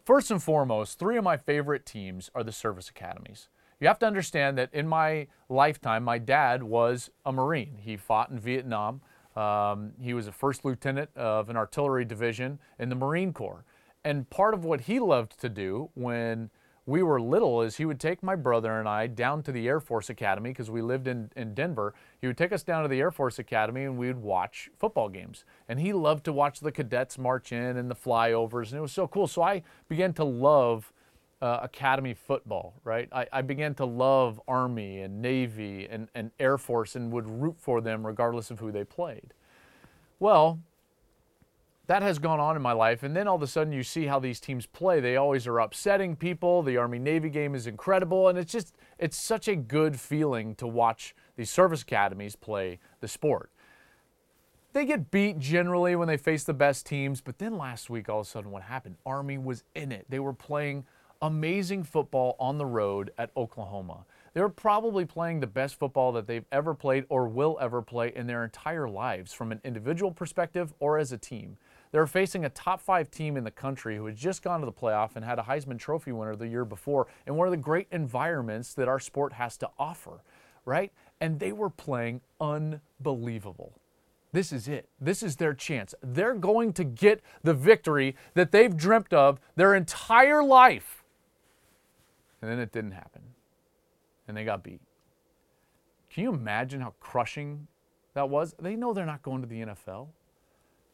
First 0.05 0.31
and 0.31 0.43
foremost, 0.43 0.99
three 0.99 1.17
of 1.17 1.25
my 1.25 1.37
favorite 1.37 1.85
teams 1.85 2.31
are 2.35 2.43
the 2.43 2.53
service 2.53 2.89
academies. 2.89 3.49
You 3.81 3.89
have 3.89 3.99
to 4.01 4.07
understand 4.07 4.59
that 4.59 4.73
in 4.73 4.89
my 4.89 5.29
lifetime, 5.49 6.03
my 6.03 6.19
dad 6.19 6.63
was 6.63 7.11
a 7.25 7.33
Marine. 7.33 7.79
He 7.81 7.97
fought 7.97 8.31
in 8.31 8.39
Vietnam. 8.39 9.01
Um, 9.37 9.93
he 10.01 10.15
was 10.15 10.27
a 10.27 10.33
first 10.33 10.65
lieutenant 10.65 11.11
of 11.17 11.49
an 11.49 11.57
artillery 11.57 12.05
division 12.05 12.59
in 12.79 12.89
the 12.89 12.97
Marine 12.97 13.33
Corps. 13.33 13.65
And 14.05 14.29
part 14.31 14.55
of 14.55 14.65
what 14.65 14.83
he 14.83 14.99
loved 14.99 15.39
to 15.41 15.49
do 15.49 15.91
when 15.95 16.51
we 16.88 17.02
were 17.02 17.21
little 17.21 17.61
is 17.61 17.76
he 17.76 17.85
would 17.85 18.00
take 18.00 18.23
my 18.23 18.35
brother 18.35 18.78
and 18.78 18.88
I 18.88 19.09
down 19.09 19.42
to 19.42 19.52
the 19.52 19.68
Air 19.68 19.78
Force 19.78 20.09
Academy 20.09 20.49
because 20.49 20.71
we 20.71 20.80
lived 20.80 21.07
in, 21.07 21.30
in 21.37 21.52
Denver. 21.52 21.92
He 22.18 22.26
would 22.26 22.38
take 22.38 22.50
us 22.50 22.62
down 22.62 22.83
to 22.83 22.88
the 22.88 22.99
Air 22.99 23.11
Force 23.11 23.38
Academy 23.38 23.85
and 23.85 23.99
we 23.99 24.07
would 24.07 24.23
watch 24.23 24.71
football 24.78 25.11
games. 25.11 25.45
And 25.68 25.78
he 25.78 25.92
loved 25.92 26.25
to 26.25 26.33
watch 26.33 26.61
the 26.61 26.73
cadets 26.73 27.18
march 27.18 27.52
in 27.52 27.76
and 27.76 27.90
the 27.90 27.95
flyovers, 27.95 28.71
and 28.71 28.78
it 28.78 28.80
was 28.80 28.92
so 28.92 29.07
cool. 29.07 29.26
So 29.26 29.42
I 29.42 29.64
began 29.90 30.14
to 30.14 30.25
love 30.25 30.90
uh, 31.42 31.59
Academy 31.61 32.14
football, 32.14 32.73
right? 32.85 33.07
I, 33.12 33.26
I, 33.35 33.42
began 33.42 33.75
to 33.75 33.85
love 33.85 34.40
Army 34.49 35.02
and 35.02 35.21
Navy 35.21 35.87
and, 35.90 36.09
and 36.14 36.30
Air 36.40 36.57
Force 36.57 36.97
and 36.97 37.12
would 37.12 37.28
root 37.28 37.57
for 37.59 37.83
them 37.83 38.04
regardless 38.04 38.50
of 38.50 38.61
who 38.61 38.73
they 38.73 38.85
played. 38.85 39.35
Well, 40.18 40.59
that 41.88 42.02
has 42.02 42.18
gone 42.18 42.38
on 42.38 42.54
in 42.54 42.61
my 42.61 42.73
life. 42.73 43.02
And 43.02 43.16
then 43.16 43.26
all 43.26 43.37
of 43.37 43.42
a 43.42 43.47
sudden, 43.47 43.73
you 43.73 43.83
see 43.83 44.07
how 44.07 44.18
these 44.18 44.40
teams 44.40 44.66
play. 44.66 45.00
They 45.00 45.16
always 45.16 45.47
are 45.47 45.59
upsetting 45.59 46.16
people. 46.16 46.62
The 46.62 46.76
Army 46.76 46.99
Navy 46.99 47.30
game 47.30 47.54
is 47.54 47.66
incredible. 47.66 48.28
And 48.28 48.38
it's 48.38 48.52
just, 48.52 48.76
it's 48.99 49.16
such 49.16 49.49
a 49.49 49.57
good 49.57 49.99
feeling 49.99 50.54
to 50.57 50.66
watch 50.66 51.14
these 51.37 51.50
service 51.50 51.83
academies 51.83 52.37
play 52.37 52.78
the 53.00 53.09
sport. 53.09 53.50
they 54.75 54.85
get 54.85 55.11
beat 55.11 55.38
generally 55.38 55.97
when 55.97 56.09
they 56.09 56.16
face 56.18 56.45
the 56.45 56.54
best 56.54 56.87
teams, 56.87 57.21
but 57.21 57.38
then 57.38 57.57
last 57.57 57.88
week, 57.88 58.09
all 58.09 58.21
of 58.21 58.26
a 58.26 58.30
sudden, 58.30 58.50
what 58.50 58.64
happened? 58.64 58.97
Army 59.07 59.38
was 59.38 59.64
in 59.75 59.90
it. 59.90 60.04
They 60.09 60.18
were 60.21 60.35
playing 60.35 60.85
amazing 61.23 61.85
football 61.85 62.37
on 62.38 62.59
the 62.59 62.66
road 62.66 63.11
at 63.18 63.30
Oklahoma. 63.37 64.04
They 64.35 64.40
were 64.40 64.49
probably 64.49 65.04
playing 65.04 65.40
the 65.40 65.47
best 65.47 65.76
football 65.76 66.12
that 66.12 66.26
they've 66.26 66.45
ever 66.52 66.75
played 66.75 67.07
or 67.09 67.28
will 67.28 67.59
ever 67.61 67.83
play 67.83 68.12
in 68.14 68.26
their 68.26 68.45
entire 68.45 68.88
lives 68.88 69.33
from 69.33 69.50
an 69.50 69.61
individual 69.64 70.12
perspective 70.12 70.73
or 70.78 70.99
as 70.99 71.11
a 71.11 71.18
team. 71.18 71.57
They're 71.90 72.07
facing 72.07 72.45
a 72.45 72.50
top 72.50 72.80
five 72.80 73.11
team 73.11 73.37
in 73.37 73.45
the 73.45 73.50
country 73.50 73.97
who 73.97 74.07
had 74.07 74.16
just 74.16 74.42
gone 74.42 74.61
to 74.61 74.66
the 74.66 74.73
playoff 74.73 75.16
and 75.16 75.25
had 75.25 75.38
a 75.38 75.42
Heisman 75.42 75.78
Trophy 75.78 76.12
winner 76.12 76.37
the 76.37 76.49
year 76.49 76.64
before 76.64 77.07
in 77.26 77.37
one 77.37 77.47
of 77.47 77.52
the 77.52 77.57
great 77.57 77.88
environments 77.90 78.75
that 78.75 78.88
our 78.88 79.00
sport 79.00 79.35
has 79.35 79.57
to 79.59 79.71
offer, 79.78 80.23
right? 80.64 80.92
And 81.21 81.40
they 81.40 81.52
were 81.52 81.71
playing 81.71 82.21
unbelievable. 82.40 83.73
This 84.33 84.52
is 84.52 84.68
it. 84.68 84.88
This 85.00 85.23
is 85.23 85.37
their 85.37 85.54
chance. 85.54 85.95
They're 86.02 86.35
going 86.35 86.75
to 86.75 86.85
get 86.85 87.23
the 87.42 87.54
victory 87.54 88.14
that 88.35 88.52
they've 88.52 88.76
dreamt 88.76 89.14
of 89.14 89.40
their 89.57 89.75
entire 89.75 90.42
life. 90.42 91.02
And 92.42 92.50
then 92.50 92.59
it 92.59 92.71
didn't 92.71 92.92
happen. 92.92 93.23
And 94.26 94.37
they 94.37 94.45
got 94.45 94.62
beat. 94.62 94.83
Can 96.11 96.25
you 96.25 96.33
imagine 96.33 96.80
how 96.80 96.95
crushing 97.00 97.68
that 98.14 98.28
was? 98.28 98.54
They 98.61 98.76
know 98.76 98.92
they're 98.92 99.07
not 99.07 99.23
going 99.23 99.40
to 99.40 99.49
the 99.49 99.61
NFL. 99.61 100.09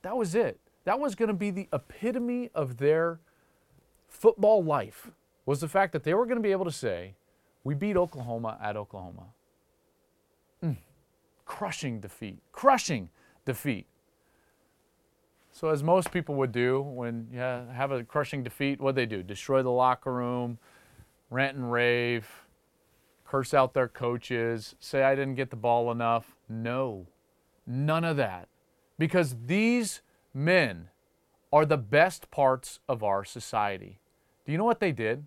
That 0.03 0.17
was 0.17 0.35
it. 0.35 0.61
That 0.85 1.01
was 1.01 1.15
going 1.15 1.29
to 1.29 1.35
be 1.35 1.51
the 1.51 1.69
epitome 1.73 2.51
of 2.55 2.77
their 2.77 3.21
football 4.09 4.63
life 4.63 5.11
was 5.47 5.61
the 5.61 5.69
fact 5.69 5.93
that 5.93 6.05
they 6.05 6.15
were 6.15 6.27
going 6.27 6.37
to 6.37 6.43
be 6.43 6.53
able 6.53 6.65
to 6.65 6.73
say, 6.73 7.15
"We 7.65 7.75
beat 7.75 7.97
Oklahoma 7.97 8.59
at 8.63 8.77
Oklahoma." 8.77 9.27
Mm. 10.63 10.77
Crushing 11.45 12.01
defeat. 12.01 12.39
Crushing 12.53 13.11
defeat. 13.45 13.87
So, 15.53 15.69
as 15.69 15.83
most 15.83 16.11
people 16.11 16.35
would 16.37 16.53
do 16.53 16.81
when 16.83 17.29
you 17.33 17.39
have 17.39 17.93
a 17.93 18.03
crushing 18.03 18.43
defeat, 18.43 18.81
what 18.81 18.95
they 18.95 19.07
do? 19.07 19.23
Destroy 19.23 19.63
the 19.63 19.71
locker 19.71 20.13
room, 20.13 20.59
rant 21.31 21.57
and 21.57 21.71
rave, 21.71 22.29
curse 23.25 23.55
out 23.55 23.73
their 23.73 23.89
coaches, 23.89 24.75
say 24.81 25.05
I 25.05 25.15
didn't 25.15 25.37
get 25.37 25.51
the 25.51 25.57
ball 25.57 25.91
enough. 25.93 26.35
No, 26.49 27.07
none 27.67 28.05
of 28.05 28.17
that. 28.17 28.49
Because 28.99 29.37
these 29.47 30.03
men 30.35 30.89
are 31.53 31.65
the 31.65 31.79
best 31.79 32.31
parts 32.31 32.81
of 32.89 33.03
our 33.03 33.25
society. 33.25 34.01
Do 34.45 34.53
you 34.53 34.59
know 34.59 34.65
what 34.65 34.81
they 34.81 34.93
did? 34.93 35.25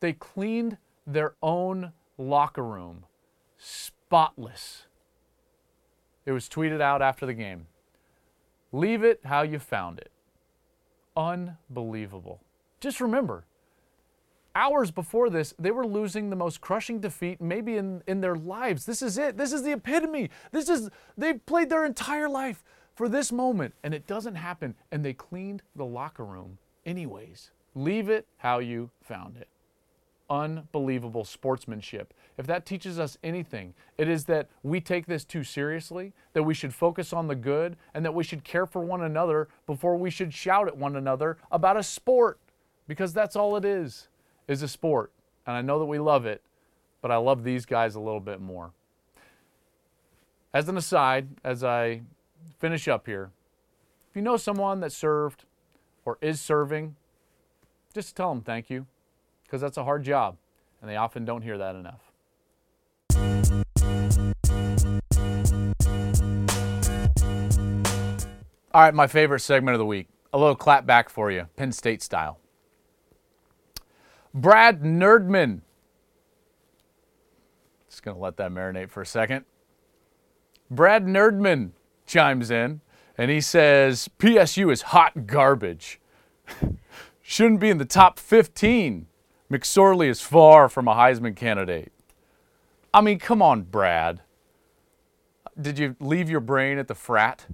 They 0.00 0.12
cleaned 0.12 0.76
their 1.06 1.34
own 1.42 1.92
locker 2.18 2.62
room 2.62 3.06
spotless. 3.58 4.84
It 6.26 6.32
was 6.32 6.48
tweeted 6.48 6.80
out 6.80 7.02
after 7.02 7.26
the 7.26 7.34
game. 7.34 7.66
Leave 8.72 9.02
it 9.02 9.20
how 9.24 9.42
you 9.42 9.58
found 9.58 9.98
it. 9.98 10.10
Unbelievable. 11.16 12.40
Just 12.80 13.00
remember, 13.00 13.44
hours 14.54 14.90
before 14.90 15.30
this, 15.30 15.54
they 15.58 15.70
were 15.70 15.86
losing 15.86 16.30
the 16.30 16.36
most 16.36 16.60
crushing 16.60 17.00
defeat 17.00 17.40
maybe 17.40 17.76
in, 17.76 18.02
in 18.06 18.20
their 18.20 18.36
lives. 18.36 18.84
This 18.84 19.00
is 19.00 19.16
it. 19.16 19.36
This 19.36 19.52
is 19.52 19.62
the 19.62 19.72
epitome. 19.72 20.30
This 20.50 20.68
is, 20.68 20.90
they've 21.16 21.44
played 21.46 21.70
their 21.70 21.84
entire 21.84 22.28
life 22.28 22.64
for 22.94 23.08
this 23.08 23.32
moment, 23.32 23.74
and 23.82 23.92
it 23.92 24.06
doesn't 24.06 24.36
happen. 24.36 24.74
And 24.92 25.04
they 25.04 25.12
cleaned 25.12 25.62
the 25.74 25.84
locker 25.84 26.24
room 26.24 26.58
anyways. 26.86 27.50
Leave 27.74 28.08
it 28.08 28.26
how 28.38 28.60
you 28.60 28.90
found 29.02 29.36
it. 29.36 29.48
Unbelievable 30.30 31.24
sportsmanship. 31.24 32.14
If 32.38 32.46
that 32.46 32.64
teaches 32.64 32.98
us 32.98 33.18
anything, 33.22 33.74
it 33.98 34.08
is 34.08 34.24
that 34.24 34.48
we 34.62 34.80
take 34.80 35.06
this 35.06 35.24
too 35.24 35.44
seriously, 35.44 36.12
that 36.32 36.42
we 36.44 36.54
should 36.54 36.74
focus 36.74 37.12
on 37.12 37.28
the 37.28 37.34
good, 37.34 37.76
and 37.92 38.04
that 38.04 38.14
we 38.14 38.24
should 38.24 38.42
care 38.42 38.66
for 38.66 38.82
one 38.82 39.02
another 39.02 39.48
before 39.66 39.96
we 39.96 40.10
should 40.10 40.32
shout 40.32 40.66
at 40.66 40.76
one 40.76 40.96
another 40.96 41.36
about 41.50 41.76
a 41.76 41.82
sport, 41.82 42.38
because 42.88 43.12
that's 43.12 43.36
all 43.36 43.56
it 43.56 43.64
is, 43.64 44.08
is 44.48 44.62
a 44.62 44.68
sport. 44.68 45.12
And 45.46 45.56
I 45.56 45.60
know 45.60 45.78
that 45.78 45.84
we 45.84 45.98
love 45.98 46.26
it, 46.26 46.42
but 47.02 47.10
I 47.10 47.16
love 47.16 47.44
these 47.44 47.66
guys 47.66 47.94
a 47.94 48.00
little 48.00 48.20
bit 48.20 48.40
more. 48.40 48.72
As 50.54 50.68
an 50.68 50.76
aside, 50.76 51.28
as 51.44 51.62
I 51.62 52.00
finish 52.58 52.88
up 52.88 53.06
here. 53.06 53.30
If 54.10 54.16
you 54.16 54.22
know 54.22 54.36
someone 54.36 54.80
that 54.80 54.92
served 54.92 55.44
or 56.04 56.18
is 56.20 56.40
serving, 56.40 56.96
just 57.92 58.16
tell 58.16 58.32
them 58.32 58.42
thank 58.42 58.70
you 58.70 58.86
because 59.44 59.60
that's 59.60 59.76
a 59.76 59.84
hard 59.84 60.04
job 60.04 60.36
and 60.80 60.90
they 60.90 60.96
often 60.96 61.24
don't 61.24 61.42
hear 61.42 61.58
that 61.58 61.74
enough. 61.74 62.00
All 68.74 68.82
right, 68.82 68.92
my 68.92 69.06
favorite 69.06 69.40
segment 69.40 69.74
of 69.74 69.78
the 69.78 69.86
week. 69.86 70.08
A 70.32 70.38
little 70.38 70.56
Klatt 70.56 70.84
back 70.84 71.08
for 71.08 71.30
you, 71.30 71.46
Penn 71.56 71.70
State 71.70 72.02
style. 72.02 72.40
Brad 74.34 74.82
Nerdman. 74.82 75.60
Just 77.88 78.02
going 78.02 78.16
to 78.16 78.20
let 78.20 78.36
that 78.38 78.50
marinate 78.50 78.90
for 78.90 79.00
a 79.00 79.06
second. 79.06 79.44
Brad 80.68 81.06
Nerdman 81.06 81.70
chimes 82.06 82.50
in 82.50 82.80
and 83.16 83.30
he 83.30 83.40
says 83.40 84.08
PSU 84.18 84.72
is 84.72 84.82
hot 84.82 85.26
garbage. 85.26 86.00
Shouldn't 87.22 87.60
be 87.60 87.70
in 87.70 87.78
the 87.78 87.84
top 87.84 88.18
15. 88.18 89.06
McSorley 89.50 90.08
is 90.08 90.20
far 90.20 90.68
from 90.68 90.88
a 90.88 90.94
Heisman 90.94 91.36
candidate. 91.36 91.92
I 92.92 93.00
mean, 93.00 93.18
come 93.18 93.40
on, 93.40 93.62
Brad. 93.62 94.20
Did 95.60 95.78
you 95.78 95.96
leave 96.00 96.28
your 96.28 96.40
brain 96.40 96.78
at 96.78 96.88
the 96.88 96.94
frat? 96.94 97.46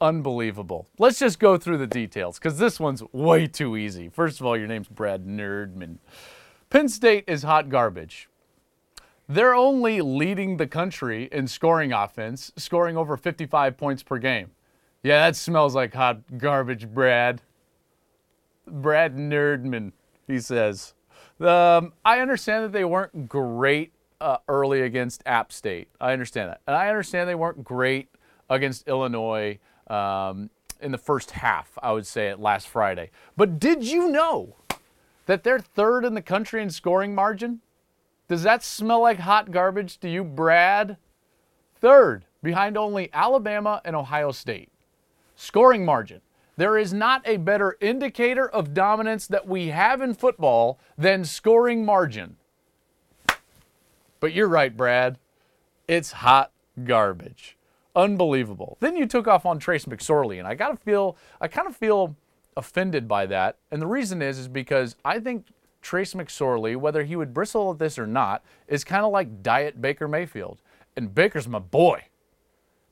Unbelievable. 0.00 0.86
Let's 0.98 1.18
just 1.18 1.38
go 1.38 1.56
through 1.56 1.78
the 1.78 1.86
details 1.86 2.38
because 2.38 2.58
this 2.58 2.78
one's 2.78 3.02
way 3.12 3.46
too 3.46 3.76
easy. 3.76 4.08
First 4.08 4.40
of 4.40 4.46
all, 4.46 4.56
your 4.56 4.68
name's 4.68 4.88
Brad 4.88 5.26
Nerdman. 5.26 5.96
Penn 6.70 6.88
State 6.88 7.24
is 7.26 7.42
hot 7.42 7.68
garbage. 7.68 8.28
They're 9.28 9.54
only 9.54 10.00
leading 10.00 10.56
the 10.56 10.66
country 10.66 11.28
in 11.30 11.48
scoring 11.48 11.92
offense, 11.92 12.50
scoring 12.56 12.96
over 12.96 13.16
55 13.16 13.76
points 13.76 14.02
per 14.02 14.16
game. 14.18 14.52
Yeah, 15.02 15.26
that 15.26 15.36
smells 15.36 15.74
like 15.74 15.92
hot 15.94 16.38
garbage, 16.38 16.88
Brad. 16.88 17.42
Brad 18.66 19.16
Nerdman, 19.16 19.92
he 20.26 20.40
says. 20.40 20.94
Um, 21.40 21.92
I 22.04 22.20
understand 22.20 22.64
that 22.64 22.72
they 22.72 22.84
weren't 22.84 23.28
great 23.28 23.92
uh, 24.20 24.38
early 24.48 24.80
against 24.80 25.22
App 25.26 25.52
State. 25.52 25.88
I 26.00 26.12
understand 26.12 26.50
that. 26.50 26.62
And 26.66 26.74
I 26.74 26.88
understand 26.88 27.28
they 27.28 27.34
weren't 27.34 27.62
great 27.62 28.08
against 28.50 28.88
Illinois 28.88 29.58
um, 29.88 30.48
in 30.80 30.90
the 30.90 30.98
first 30.98 31.32
half, 31.32 31.78
I 31.82 31.92
would 31.92 32.06
say, 32.06 32.28
at 32.28 32.40
last 32.40 32.66
Friday. 32.68 33.10
But 33.36 33.60
did 33.60 33.84
you 33.84 34.10
know 34.10 34.56
that 35.26 35.44
they're 35.44 35.60
third 35.60 36.04
in 36.04 36.14
the 36.14 36.22
country 36.22 36.62
in 36.62 36.70
scoring 36.70 37.14
margin? 37.14 37.60
Does 38.28 38.42
that 38.42 38.62
smell 38.62 39.00
like 39.00 39.20
hot 39.20 39.50
garbage 39.50 39.98
to 40.00 40.08
you, 40.08 40.22
Brad? 40.22 40.98
Third, 41.80 42.26
behind 42.42 42.76
only 42.76 43.08
Alabama 43.12 43.80
and 43.84 43.96
Ohio 43.96 44.32
State. 44.32 44.70
Scoring 45.34 45.84
margin. 45.84 46.20
There 46.56 46.76
is 46.76 46.92
not 46.92 47.22
a 47.24 47.36
better 47.36 47.76
indicator 47.80 48.48
of 48.48 48.74
dominance 48.74 49.26
that 49.28 49.46
we 49.46 49.68
have 49.68 50.02
in 50.02 50.12
football 50.12 50.78
than 50.98 51.24
scoring 51.24 51.84
margin. 51.84 52.36
But 54.20 54.32
you're 54.32 54.48
right, 54.48 54.76
Brad. 54.76 55.18
It's 55.86 56.12
hot 56.12 56.50
garbage. 56.84 57.56
Unbelievable. 57.94 58.76
Then 58.80 58.96
you 58.96 59.06
took 59.06 59.26
off 59.26 59.46
on 59.46 59.58
Trace 59.58 59.86
McSorley, 59.86 60.38
and 60.38 60.46
I 60.46 60.54
gotta 60.54 60.76
feel, 60.76 61.16
I 61.40 61.48
kind 61.48 61.68
of 61.68 61.76
feel 61.76 62.16
offended 62.56 63.06
by 63.08 63.26
that. 63.26 63.56
And 63.70 63.80
the 63.80 63.86
reason 63.86 64.20
is, 64.20 64.38
is 64.38 64.48
because 64.48 64.96
I 65.04 65.20
think 65.20 65.46
Trace 65.82 66.14
McSorley, 66.14 66.76
whether 66.76 67.04
he 67.04 67.16
would 67.16 67.34
bristle 67.34 67.72
at 67.72 67.78
this 67.78 67.98
or 67.98 68.06
not, 68.06 68.44
is 68.66 68.84
kind 68.84 69.04
of 69.04 69.12
like 69.12 69.42
Diet 69.42 69.80
Baker 69.80 70.08
Mayfield. 70.08 70.60
And 70.96 71.14
Baker's 71.14 71.48
my 71.48 71.60
boy. 71.60 72.04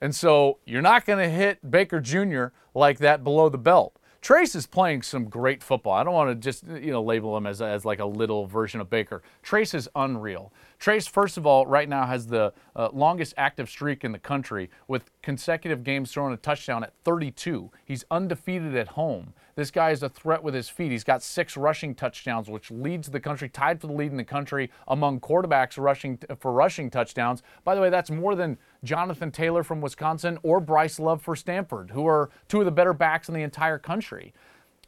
And 0.00 0.14
so 0.14 0.58
you're 0.64 0.82
not 0.82 1.06
going 1.06 1.18
to 1.18 1.28
hit 1.28 1.70
Baker 1.70 2.00
Jr. 2.00 2.46
like 2.74 2.98
that 2.98 3.24
below 3.24 3.48
the 3.48 3.58
belt. 3.58 3.98
Trace 4.26 4.56
is 4.56 4.66
playing 4.66 5.02
some 5.02 5.26
great 5.26 5.62
football. 5.62 5.92
I 5.92 6.02
don't 6.02 6.12
want 6.12 6.30
to 6.30 6.34
just 6.34 6.66
you 6.66 6.90
know 6.90 7.00
label 7.00 7.36
him 7.36 7.46
as, 7.46 7.62
as 7.62 7.84
like 7.84 8.00
a 8.00 8.04
little 8.04 8.46
version 8.46 8.80
of 8.80 8.90
Baker. 8.90 9.22
Trace 9.42 9.72
is 9.72 9.88
unreal. 9.94 10.52
Trace, 10.80 11.06
first 11.06 11.36
of 11.36 11.46
all, 11.46 11.64
right 11.64 11.88
now 11.88 12.06
has 12.06 12.26
the 12.26 12.52
uh, 12.74 12.88
longest 12.92 13.34
active 13.36 13.70
streak 13.70 14.02
in 14.02 14.10
the 14.10 14.18
country 14.18 14.68
with 14.88 15.10
consecutive 15.22 15.84
games 15.84 16.10
throwing 16.10 16.34
a 16.34 16.36
touchdown 16.36 16.82
at 16.82 16.92
32. 17.04 17.70
He's 17.84 18.04
undefeated 18.10 18.74
at 18.74 18.88
home. 18.88 19.32
This 19.56 19.70
guy 19.70 19.90
is 19.90 20.02
a 20.02 20.10
threat 20.10 20.42
with 20.42 20.52
his 20.52 20.68
feet. 20.68 20.92
He's 20.92 21.02
got 21.02 21.22
six 21.22 21.56
rushing 21.56 21.94
touchdowns, 21.94 22.50
which 22.50 22.70
leads 22.70 23.08
the 23.08 23.18
country, 23.18 23.48
tied 23.48 23.80
for 23.80 23.86
the 23.86 23.94
lead 23.94 24.10
in 24.10 24.18
the 24.18 24.24
country 24.24 24.70
among 24.86 25.20
quarterbacks 25.20 25.82
rushing 25.82 26.18
for 26.38 26.52
rushing 26.52 26.90
touchdowns. 26.90 27.42
By 27.64 27.74
the 27.74 27.80
way, 27.80 27.88
that's 27.88 28.10
more 28.10 28.34
than 28.34 28.58
Jonathan 28.84 29.30
Taylor 29.30 29.62
from 29.62 29.80
Wisconsin 29.80 30.38
or 30.42 30.60
Bryce 30.60 31.00
Love 31.00 31.22
for 31.22 31.34
Stanford, 31.34 31.90
who 31.90 32.06
are 32.06 32.28
two 32.48 32.60
of 32.60 32.66
the 32.66 32.70
better 32.70 32.92
backs 32.92 33.28
in 33.28 33.34
the 33.34 33.40
entire 33.40 33.78
country. 33.78 34.34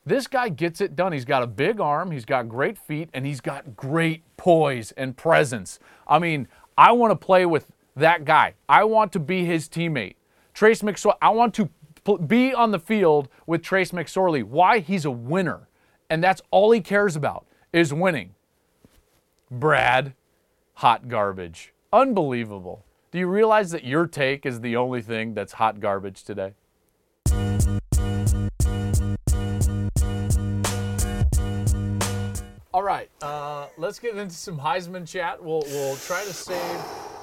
This 0.05 0.27
guy 0.27 0.51
gets 0.51 0.83
it 0.83 0.95
done. 0.95 1.13
He's 1.13 1.25
got 1.25 1.43
a 1.43 1.47
big 1.47 1.81
arm, 1.81 2.11
he's 2.11 2.27
got 2.27 2.47
great 2.47 2.77
feet, 2.77 3.09
and 3.15 3.25
he's 3.25 3.41
got 3.41 3.75
great 3.75 4.23
poise 4.37 4.93
and 4.93 5.17
presence. 5.17 5.79
I 6.07 6.19
mean, 6.19 6.47
I 6.77 6.93
want 6.93 7.11
to 7.11 7.17
play 7.17 7.47
with 7.47 7.73
that 7.97 8.27
guy. 8.27 8.55
I 8.69 8.85
want 8.85 9.13
to 9.13 9.19
be 9.19 9.47
his 9.47 9.67
teammate. 9.67 10.17
Trace 10.53 10.83
McSorley. 10.83 11.17
I 11.23 11.31
want 11.31 11.55
to 11.55 11.71
be 12.27 12.53
on 12.53 12.71
the 12.71 12.79
field 12.79 13.29
with 13.47 13.63
Trace 13.63 13.93
McSorley. 13.93 14.43
Why? 14.43 14.81
He's 14.81 15.05
a 15.05 15.11
winner, 15.11 15.69
and 16.11 16.23
that's 16.23 16.43
all 16.51 16.71
he 16.71 16.81
cares 16.81 17.17
about 17.17 17.47
is 17.73 17.93
winning. 17.93 18.35
Brad, 19.51 20.15
hot 20.75 21.09
garbage. 21.09 21.73
Unbelievable. 21.93 22.85
Do 23.11 23.19
you 23.19 23.27
realize 23.27 23.71
that 23.71 23.85
your 23.85 24.07
take 24.07 24.45
is 24.45 24.61
the 24.61 24.77
only 24.77 25.01
thing 25.01 25.35
that's 25.35 25.55
hot 25.55 25.81
garbage 25.81 26.25
today? 26.25 26.55
All 32.75 32.83
right, 32.83 33.11
uh, 33.23 33.67
let's 33.77 33.99
get 33.99 34.17
into 34.17 34.35
some 34.35 34.59
Heisman 34.59 35.09
chat. 35.09 35.43
We'll, 35.43 35.63
we'll 35.69 35.97
try 35.97 36.23
to 36.23 36.33
save 36.33 36.81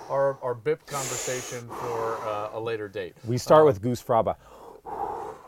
our, 0.09 0.37
our 0.41 0.55
BIP 0.55 0.85
conversation 0.85 1.67
for 1.67 2.17
uh, 2.27 2.49
a 2.53 2.59
later 2.59 2.87
date. 2.87 3.15
We 3.25 3.37
start 3.37 3.65
with 3.65 3.81
Goose 3.81 4.03
Fraba. 4.03 4.35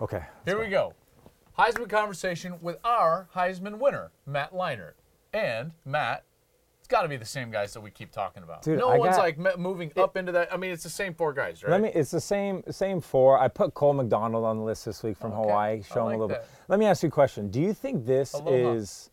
Okay. 0.01 0.23
Here 0.45 0.59
we 0.59 0.67
go. 0.67 0.93
Heisman 1.57 1.89
conversation 1.89 2.55
with 2.61 2.77
our 2.83 3.27
Heisman 3.35 3.79
winner, 3.79 4.11
Matt 4.25 4.53
Leinart. 4.53 4.93
And 5.33 5.71
Matt, 5.85 6.23
it's 6.79 6.87
got 6.87 7.01
to 7.01 7.07
be 7.07 7.17
the 7.17 7.25
same 7.25 7.49
guys 7.49 7.73
that 7.73 7.81
we 7.81 7.89
keep 7.89 8.11
talking 8.11 8.43
about. 8.43 8.61
Dude, 8.61 8.77
no 8.79 8.89
I 8.89 8.97
one's 8.97 9.15
got- 9.17 9.23
like 9.39 9.57
moving 9.57 9.91
up 9.97 10.15
into 10.17 10.31
that. 10.33 10.53
I 10.53 10.57
mean, 10.57 10.71
it's 10.71 10.83
the 10.83 10.89
same 10.89 11.13
four 11.15 11.33
guys, 11.33 11.63
right? 11.63 11.71
Let 11.71 11.81
me. 11.81 11.89
It's 11.93 12.11
the 12.11 12.21
same 12.21 12.63
same 12.69 13.01
four. 13.01 13.39
I 13.39 13.47
put 13.47 13.73
Cole 13.73 13.93
McDonald 13.93 14.45
on 14.45 14.57
the 14.57 14.63
list 14.63 14.85
this 14.85 15.01
week 15.03 15.17
from 15.17 15.31
Okay. 15.33 15.41
Hawaii. 15.41 15.81
Show 15.83 16.01
him 16.01 16.05
like 16.05 16.15
a 16.15 16.17
little 16.19 16.27
that. 16.29 16.41
bit. 16.43 16.49
Let 16.67 16.79
me 16.79 16.85
ask 16.85 17.01
you 17.03 17.07
a 17.09 17.11
question. 17.11 17.49
Do 17.49 17.59
you 17.59 17.73
think 17.73 18.05
this 18.05 18.33
Aloha. 18.33 18.73
is 18.73 19.09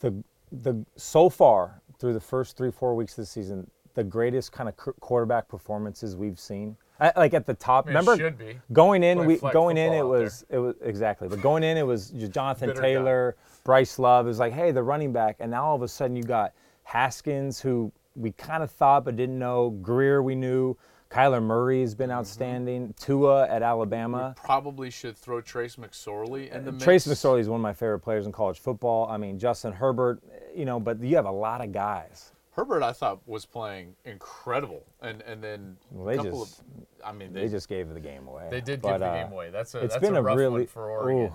the 0.00 0.14
the 0.50 0.84
so 0.96 1.28
far 1.28 1.82
through 1.98 2.14
the 2.14 2.20
first 2.20 2.56
three 2.56 2.70
four 2.70 2.94
weeks 2.94 3.12
of 3.12 3.16
the 3.22 3.26
season 3.26 3.70
the 3.94 4.04
greatest 4.04 4.50
kind 4.52 4.68
of 4.68 4.76
quarterback 4.76 5.48
performances 5.48 6.16
we've 6.16 6.40
seen? 6.40 6.76
I, 7.04 7.12
like 7.20 7.34
at 7.34 7.46
the 7.46 7.54
top. 7.54 7.86
I 7.86 7.88
mean, 7.88 7.96
it 7.96 8.00
Remember 8.00 8.16
should 8.24 8.38
be. 8.38 8.58
going 8.72 9.02
in 9.02 9.24
we 9.26 9.36
going 9.38 9.76
in 9.76 9.92
it 9.92 10.02
was 10.02 10.44
it 10.50 10.58
was 10.58 10.74
exactly. 10.82 11.28
But 11.28 11.40
going 11.42 11.62
in 11.62 11.76
it 11.76 11.86
was 11.86 12.10
Jonathan 12.10 12.68
Bitter 12.70 12.80
guy. 12.80 12.88
Taylor, 12.88 13.36
Bryce 13.64 13.98
Love. 13.98 14.26
It 14.26 14.28
was 14.28 14.38
like 14.38 14.52
hey 14.52 14.70
the 14.70 14.82
running 14.82 15.12
back, 15.12 15.36
and 15.40 15.50
now 15.50 15.64
all 15.64 15.76
of 15.76 15.82
a 15.82 15.88
sudden 15.88 16.16
you 16.16 16.22
got 16.22 16.52
Haskins 16.84 17.60
who 17.60 17.90
we 18.16 18.30
kind 18.32 18.62
of 18.62 18.70
thought 18.70 19.04
but 19.04 19.16
didn't 19.16 19.38
know. 19.38 19.70
Grier 19.82 20.22
we 20.22 20.34
knew. 20.34 20.76
Kyler 21.10 21.42
Murray 21.42 21.82
has 21.82 21.92
Mm-hmm. 21.92 21.98
been 21.98 22.10
outstanding. 22.10 22.94
Tua 22.98 23.46
at 23.48 23.62
Alabama. 23.62 24.34
Probably 24.42 24.90
should 24.90 25.16
throw 25.16 25.40
Trace 25.40 25.76
McSorley 25.76 26.50
in 26.52 26.64
the 26.64 26.72
mix. 26.72 26.82
Trace 26.82 27.06
McSorley 27.06 27.38
is 27.40 27.48
one 27.48 27.60
of 27.60 27.62
my 27.62 27.72
favorite 27.72 28.00
players 28.00 28.26
in 28.26 28.32
college 28.32 28.58
football. 28.58 29.06
I 29.08 29.16
mean, 29.16 29.38
Justin 29.38 29.72
Herbert, 29.72 30.20
you 30.56 30.64
know, 30.64 30.80
but 30.80 31.00
you 31.00 31.14
have 31.14 31.26
a 31.26 31.30
lot 31.30 31.60
of 31.60 31.70
guys. 31.72 32.32
Herbert, 32.56 32.82
I 32.84 32.92
thought, 32.92 33.20
was 33.26 33.44
playing 33.46 33.94
incredible. 34.04 34.84
And 35.02 35.22
and 35.22 35.42
then 35.42 35.76
Well, 35.90 36.06
they 36.06 36.14
a 36.14 36.16
couple 36.18 36.44
just- 36.44 36.60
of, 36.60 36.66
I 37.04 37.12
mean, 37.12 37.32
They 37.32 37.48
just 37.48 37.68
gave 37.68 37.88
the 37.90 38.00
game 38.00 38.28
away. 38.28 38.48
They 38.50 38.60
did 38.60 38.80
But, 38.80 38.92
give 38.92 39.00
the 39.00 39.06
uh, 39.06 39.22
game 39.24 39.32
away. 39.32 39.50
That's 39.50 39.74
a 39.74 39.80
it's 39.80 39.94
that's 39.94 40.00
been 40.06 40.16
a 40.16 40.20
a 40.20 40.22
really- 40.22 40.48
one 40.62 40.66
for 40.66 40.88
Oregon. 40.90 41.32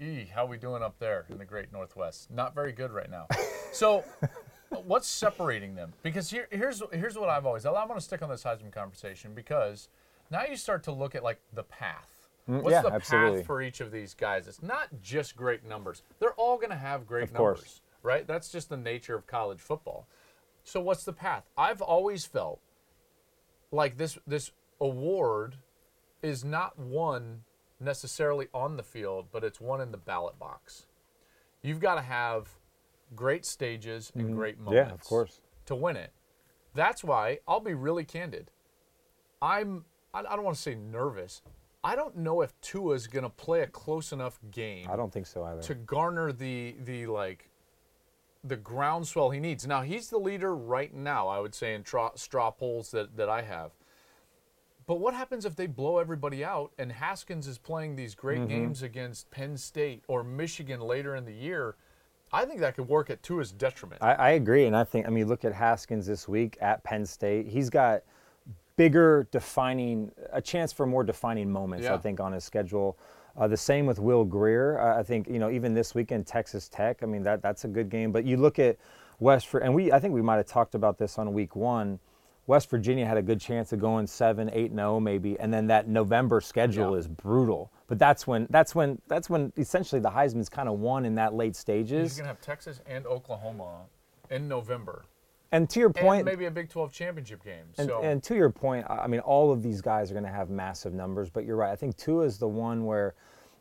Eeh, 0.00 0.30
how 0.30 0.46
we 0.46 0.56
doing 0.56 0.82
up 0.82 0.98
there 0.98 1.26
in 1.28 1.36
the 1.38 1.44
Great 1.44 1.72
Northwest? 1.72 2.30
Not 2.30 2.54
very 2.54 2.72
good 2.72 2.90
right 2.90 3.10
now. 3.10 3.26
So, 3.72 4.02
what's 4.84 5.06
separating 5.08 5.74
them? 5.74 5.92
Because 6.02 6.30
here, 6.30 6.48
here's 6.50 6.82
here's 6.92 7.18
what 7.18 7.28
I've 7.28 7.44
always. 7.46 7.66
I 7.66 7.70
want 7.70 7.94
to 7.96 8.00
stick 8.00 8.22
on 8.22 8.30
this 8.30 8.42
Heisman 8.44 8.72
conversation 8.72 9.34
because 9.34 9.88
now 10.30 10.44
you 10.44 10.56
start 10.56 10.82
to 10.84 10.92
look 10.92 11.14
at 11.14 11.22
like 11.22 11.40
the 11.52 11.64
path. 11.64 12.28
What's 12.46 12.66
Mm, 12.66 12.70
yeah, 12.70 12.82
the 12.82 12.92
absolutely. 12.92 13.38
path 13.40 13.46
for 13.46 13.60
each 13.62 13.80
of 13.80 13.92
these 13.92 14.14
guys? 14.14 14.48
It's 14.48 14.62
not 14.62 14.88
just 15.02 15.36
great 15.36 15.64
numbers. 15.64 16.02
They're 16.18 16.32
all 16.32 16.56
going 16.56 16.70
to 16.70 16.76
have 16.76 17.06
great 17.06 17.24
Of 17.24 17.34
course. 17.34 17.58
numbers, 17.58 17.82
right? 18.02 18.26
That's 18.26 18.50
just 18.50 18.70
the 18.70 18.76
nature 18.78 19.14
of 19.14 19.26
college 19.26 19.60
football. 19.60 20.08
So 20.64 20.80
what's 20.80 21.04
the 21.04 21.12
path? 21.12 21.44
I've 21.56 21.80
always 21.82 22.24
felt 22.24 22.60
like 23.70 23.96
this 23.96 24.18
this 24.26 24.52
award 24.80 25.56
is 26.22 26.44
not 26.44 26.78
won 26.78 27.42
necessarily 27.80 28.48
on 28.52 28.76
the 28.76 28.82
field, 28.82 29.26
but 29.32 29.42
it's 29.44 29.60
won 29.60 29.80
in 29.80 29.90
the 29.90 29.96
ballot 29.98 30.38
box. 30.38 30.86
You've 31.62 31.80
got 31.80 31.96
to 31.96 32.02
have 32.02 32.48
great 33.14 33.44
stages 33.44 34.12
and 34.14 34.34
great 34.34 34.58
moments 34.58 34.78
Mm-hmm. 34.80 34.88
Yeah, 34.90 34.94
of 34.94 35.04
course. 35.04 35.40
to 35.66 35.74
win 35.74 35.96
it. 35.96 36.12
That's 36.74 37.02
why 37.02 37.40
I'll 37.48 37.60
be 37.60 37.74
really 37.74 38.04
candid. 38.04 38.50
I'm 39.42 39.84
I 40.14 40.20
I 40.20 40.36
don't 40.36 40.44
want 40.44 40.56
to 40.56 40.62
say 40.62 40.74
nervous. 40.74 41.42
I 41.82 41.96
don't 41.96 42.16
know 42.16 42.42
if 42.42 42.52
Tua 42.60 42.94
is 42.94 43.06
going 43.06 43.22
to 43.22 43.30
play 43.30 43.62
a 43.62 43.66
close 43.66 44.12
enough 44.12 44.38
game 44.50 44.86
I 44.90 44.96
don't 44.96 45.10
think 45.12 45.26
so 45.26 45.42
either. 45.44 45.62
to 45.62 45.74
garner 45.74 46.30
the 46.32 46.76
the 46.84 47.06
like 47.06 47.48
the 48.42 48.56
groundswell 48.56 49.30
he 49.30 49.40
needs. 49.40 49.66
Now 49.66 49.82
he's 49.82 50.08
the 50.08 50.18
leader 50.18 50.54
right 50.54 50.92
now, 50.94 51.28
I 51.28 51.40
would 51.40 51.54
say 51.54 51.74
in 51.74 51.82
tra- 51.82 52.12
straw 52.14 52.50
polls 52.50 52.90
that 52.92 53.16
that 53.16 53.28
I 53.28 53.42
have. 53.42 53.72
But 54.86 54.98
what 54.98 55.14
happens 55.14 55.44
if 55.44 55.54
they 55.54 55.66
blow 55.66 55.98
everybody 55.98 56.44
out 56.44 56.72
and 56.78 56.90
Haskins 56.90 57.46
is 57.46 57.58
playing 57.58 57.94
these 57.96 58.14
great 58.14 58.38
Mm-hmm. 58.40 58.48
games 58.48 58.82
against 58.82 59.30
Penn 59.30 59.56
State 59.56 60.02
or 60.08 60.24
Michigan 60.24 60.80
later 60.80 61.14
in 61.14 61.24
the 61.24 61.32
year? 61.34 61.76
I 62.32 62.44
think 62.44 62.60
that 62.60 62.76
could 62.76 62.88
work 62.88 63.10
at 63.10 63.22
Tua's 63.22 63.50
detriment. 63.52 64.02
I, 64.02 64.12
I 64.14 64.30
agree, 64.30 64.66
and 64.66 64.76
I 64.76 64.84
think 64.84 65.06
I 65.06 65.10
mean 65.10 65.26
look 65.28 65.44
at 65.44 65.52
Haskins 65.52 66.06
this 66.06 66.26
week 66.28 66.56
at 66.60 66.82
Penn 66.82 67.04
State. 67.04 67.46
He's 67.46 67.68
got 67.70 68.02
bigger 68.76 69.28
defining 69.30 70.10
a 70.32 70.40
chance 70.40 70.72
for 70.72 70.86
more 70.86 71.04
defining 71.04 71.50
moments. 71.50 71.86
I 71.86 71.98
think 71.98 72.18
on 72.20 72.32
his 72.32 72.44
schedule. 72.44 72.96
Uh, 73.36 73.46
the 73.48 73.56
same 73.56 73.86
with 73.86 73.98
Will 73.98 74.24
Grier. 74.24 74.78
I 74.80 75.02
think 75.02 75.28
you 75.28 75.38
know 75.38 75.50
even 75.50 75.74
this 75.74 75.94
weekend 75.94 76.26
Texas 76.26 76.68
Tech. 76.68 77.02
I 77.02 77.06
mean 77.06 77.22
that 77.22 77.42
that's 77.42 77.64
a 77.64 77.68
good 77.68 77.88
game. 77.88 78.12
But 78.12 78.24
you 78.24 78.36
look 78.36 78.58
at 78.58 78.76
West 79.18 79.48
Vir- 79.48 79.58
and 79.60 79.74
we 79.74 79.92
I 79.92 79.98
think 80.00 80.14
we 80.14 80.22
might 80.22 80.36
have 80.36 80.46
talked 80.46 80.74
about 80.74 80.98
this 80.98 81.18
on 81.18 81.32
week 81.32 81.54
one. 81.56 81.98
West 82.46 82.68
Virginia 82.70 83.06
had 83.06 83.16
a 83.16 83.22
good 83.22 83.40
chance 83.40 83.72
of 83.72 83.78
going 83.78 84.06
seven, 84.08 84.50
eight, 84.52 84.72
no 84.72 84.98
maybe, 84.98 85.38
and 85.38 85.54
then 85.54 85.68
that 85.68 85.86
November 85.86 86.40
schedule 86.40 86.92
Yeah. 86.92 86.98
is 86.98 87.06
brutal. 87.06 87.70
But 87.86 87.98
that's 88.00 88.26
when 88.26 88.46
that's 88.50 88.74
when 88.74 89.00
that's 89.06 89.30
when 89.30 89.52
essentially 89.56 90.00
the 90.00 90.10
Heisman's 90.10 90.48
kind 90.48 90.68
of 90.68 90.80
won 90.80 91.04
in 91.04 91.14
that 91.14 91.34
late 91.34 91.54
stages. 91.54 92.14
Going 92.14 92.24
to 92.24 92.28
have 92.28 92.40
Texas 92.40 92.80
and 92.86 93.06
Oklahoma 93.06 93.82
in 94.30 94.48
November. 94.48 95.04
And 95.52 95.68
to 95.70 95.80
your 95.80 95.88
And 95.88 95.96
point, 95.96 96.24
maybe 96.24 96.46
a 96.46 96.50
Big 96.50 96.68
12 96.68 96.92
championship 96.92 97.44
game. 97.44 97.64
And, 97.78 97.88
so 97.88 98.02
and 98.02 98.22
to 98.22 98.36
your 98.36 98.50
point, 98.50 98.86
I 98.88 99.06
mean, 99.06 99.20
all 99.20 99.52
of 99.52 99.62
these 99.62 99.80
guys 99.80 100.10
are 100.10 100.14
going 100.14 100.24
to 100.24 100.30
have 100.30 100.48
massive 100.48 100.94
numbers, 100.94 101.28
but 101.28 101.44
you're 101.44 101.56
right. 101.56 101.72
I 101.72 101.76
think 101.76 101.96
Tua 101.96 102.24
is 102.24 102.38
the 102.38 102.48
one 102.48 102.84
where 102.84 103.14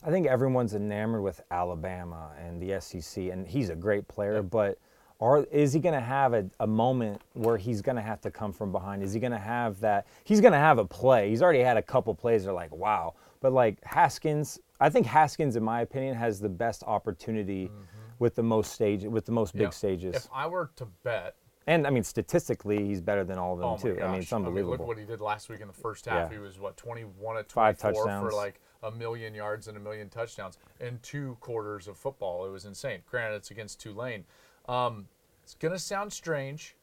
I 0.03 0.11
think 0.11 0.27
everyone's 0.27 0.75
enamored 0.75 1.23
with 1.23 1.41
Alabama 1.51 2.31
and 2.39 2.61
the 2.61 2.79
SEC, 2.79 3.25
and 3.25 3.47
he's 3.47 3.69
a 3.69 3.75
great 3.75 4.07
player, 4.07 4.41
but 4.41 4.77
are, 5.19 5.43
is 5.51 5.73
he 5.73 5.79
going 5.79 5.95
to 5.95 5.99
have 5.99 6.33
a, 6.33 6.49
a 6.61 6.67
moment 6.67 7.21
where 7.33 7.57
he's 7.57 7.81
going 7.81 7.97
to 7.97 8.01
have 8.01 8.21
to 8.21 8.31
come 8.31 8.53
from 8.53 8.71
behind? 8.71 9.03
Is 9.03 9.11
he 9.11 9.19
going 9.19 9.33
to 9.33 9.37
have 9.37 9.79
that? 9.81 10.07
He's 10.23 10.39
going 10.39 10.53
to 10.53 10.59
have 10.59 10.77
a 10.77 10.85
play. 10.85 11.29
He's 11.29 11.41
already 11.41 11.59
had 11.59 11.75
a 11.75 11.81
couple 11.81 12.13
plays 12.15 12.45
that 12.45 12.51
are 12.51 12.53
like, 12.53 12.73
wow. 12.73 13.15
But 13.41 13.51
like 13.51 13.83
Haskins, 13.83 14.59
I 14.79 14.89
think 14.89 15.05
Haskins, 15.05 15.57
in 15.57 15.63
my 15.63 15.81
opinion, 15.81 16.15
has 16.15 16.39
the 16.39 16.49
best 16.49 16.83
opportunity 16.83 17.65
mm-hmm. 17.65 17.83
with 18.19 18.35
the 18.35 18.43
most 18.43 18.71
stage, 18.71 19.03
with 19.03 19.25
the 19.25 19.33
most 19.33 19.53
big 19.53 19.63
yeah. 19.63 19.69
stages. 19.71 20.15
If 20.15 20.27
I 20.33 20.47
were 20.47 20.71
to 20.77 20.85
bet 21.03 21.35
and 21.69 21.85
I 21.85 21.91
mean, 21.91 22.03
statistically, 22.03 22.83
he's 22.85 22.99
better 22.99 23.23
than 23.23 23.37
all 23.37 23.53
of 23.53 23.59
them 23.59 23.69
Oh 23.69 23.77
too. 23.77 23.95
gosh. 23.99 24.03
I 24.03 24.11
mean, 24.11 24.21
it's 24.21 24.33
unbelievable. 24.33 24.71
look 24.77 24.87
what 24.87 24.97
he 24.97 25.05
did 25.05 25.21
last 25.21 25.49
week 25.49 25.61
in 25.61 25.67
the 25.67 25.73
first 25.73 26.05
half. 26.07 26.31
Yeah. 26.31 26.37
He 26.37 26.41
was 26.41 26.59
what 26.59 26.75
21 26.77 27.37
at 27.37 27.47
24 27.47 27.93
Five 27.93 28.21
for 28.21 28.31
like 28.31 28.59
a 28.81 28.89
million 28.89 29.35
yards 29.35 29.67
and 29.67 29.77
a 29.77 29.79
million 29.79 30.09
touchdowns 30.09 30.57
in 30.79 30.97
two 31.03 31.37
quarters 31.41 31.87
of 31.87 31.95
football. 31.97 32.45
It 32.45 32.49
was 32.49 32.65
insane. 32.65 33.01
Granted, 33.09 33.35
it's 33.37 33.51
against 33.51 33.79
Tulane. 33.79 34.25
Um, 34.67 35.07
it's 35.43 35.53
gonna 35.53 35.77
sound 35.79 36.11
strange. 36.11 36.75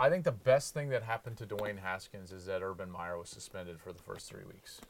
I 0.00 0.08
think 0.10 0.24
the 0.24 0.32
best 0.32 0.74
thing 0.74 0.88
that 0.88 1.02
happened 1.04 1.36
to 1.38 1.46
Dwayne 1.46 1.78
Haskins 1.78 2.32
is 2.32 2.46
that 2.46 2.62
Urban 2.62 2.90
Meyer 2.90 3.18
was 3.18 3.28
suspended 3.28 3.78
for 3.80 3.92
the 3.92 4.02
first 4.02 4.28
three 4.28 4.44
weeks. 4.46 4.80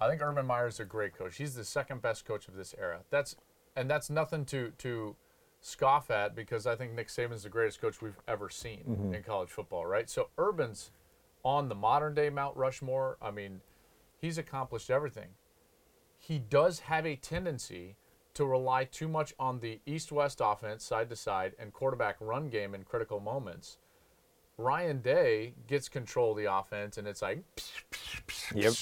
I 0.00 0.08
think 0.08 0.22
Urban 0.22 0.46
Meyer 0.46 0.68
is 0.68 0.80
a 0.80 0.84
great 0.84 1.14
coach. 1.18 1.36
He's 1.36 1.54
the 1.54 1.64
second 1.64 2.00
best 2.00 2.24
coach 2.24 2.48
of 2.48 2.54
this 2.54 2.74
era. 2.80 3.00
That's 3.10 3.36
and 3.76 3.90
that's 3.90 4.08
nothing 4.08 4.44
to 4.46 4.72
to 4.78 5.16
scoff 5.60 6.10
at 6.10 6.34
because 6.34 6.66
I 6.66 6.76
think 6.76 6.92
Nick 6.92 7.08
Saban's 7.08 7.42
the 7.42 7.48
greatest 7.48 7.80
coach 7.80 8.00
we've 8.00 8.18
ever 8.26 8.48
seen 8.48 8.84
mm-hmm. 8.88 9.14
in 9.14 9.22
college 9.22 9.50
football, 9.50 9.86
right? 9.86 10.08
So 10.08 10.28
Urban's 10.38 10.90
on 11.44 11.68
the 11.68 11.74
modern 11.74 12.14
day 12.14 12.30
Mount 12.30 12.56
Rushmore. 12.56 13.16
I 13.20 13.30
mean, 13.30 13.60
he's 14.20 14.38
accomplished 14.38 14.90
everything. 14.90 15.28
He 16.18 16.38
does 16.38 16.80
have 16.80 17.06
a 17.06 17.16
tendency 17.16 17.96
to 18.34 18.44
rely 18.44 18.84
too 18.84 19.08
much 19.08 19.34
on 19.38 19.60
the 19.60 19.80
east-west 19.86 20.40
offense, 20.42 20.84
side 20.84 21.10
to 21.10 21.16
side, 21.16 21.54
and 21.58 21.72
quarterback 21.72 22.16
run 22.20 22.48
game 22.48 22.74
in 22.74 22.84
critical 22.84 23.18
moments. 23.18 23.78
Ryan 24.56 25.00
Day 25.00 25.54
gets 25.66 25.88
control 25.88 26.32
of 26.32 26.36
the 26.36 26.52
offense, 26.52 26.98
and 26.98 27.08
it's 27.08 27.22
like, 27.22 27.42
Yep. 28.54 28.74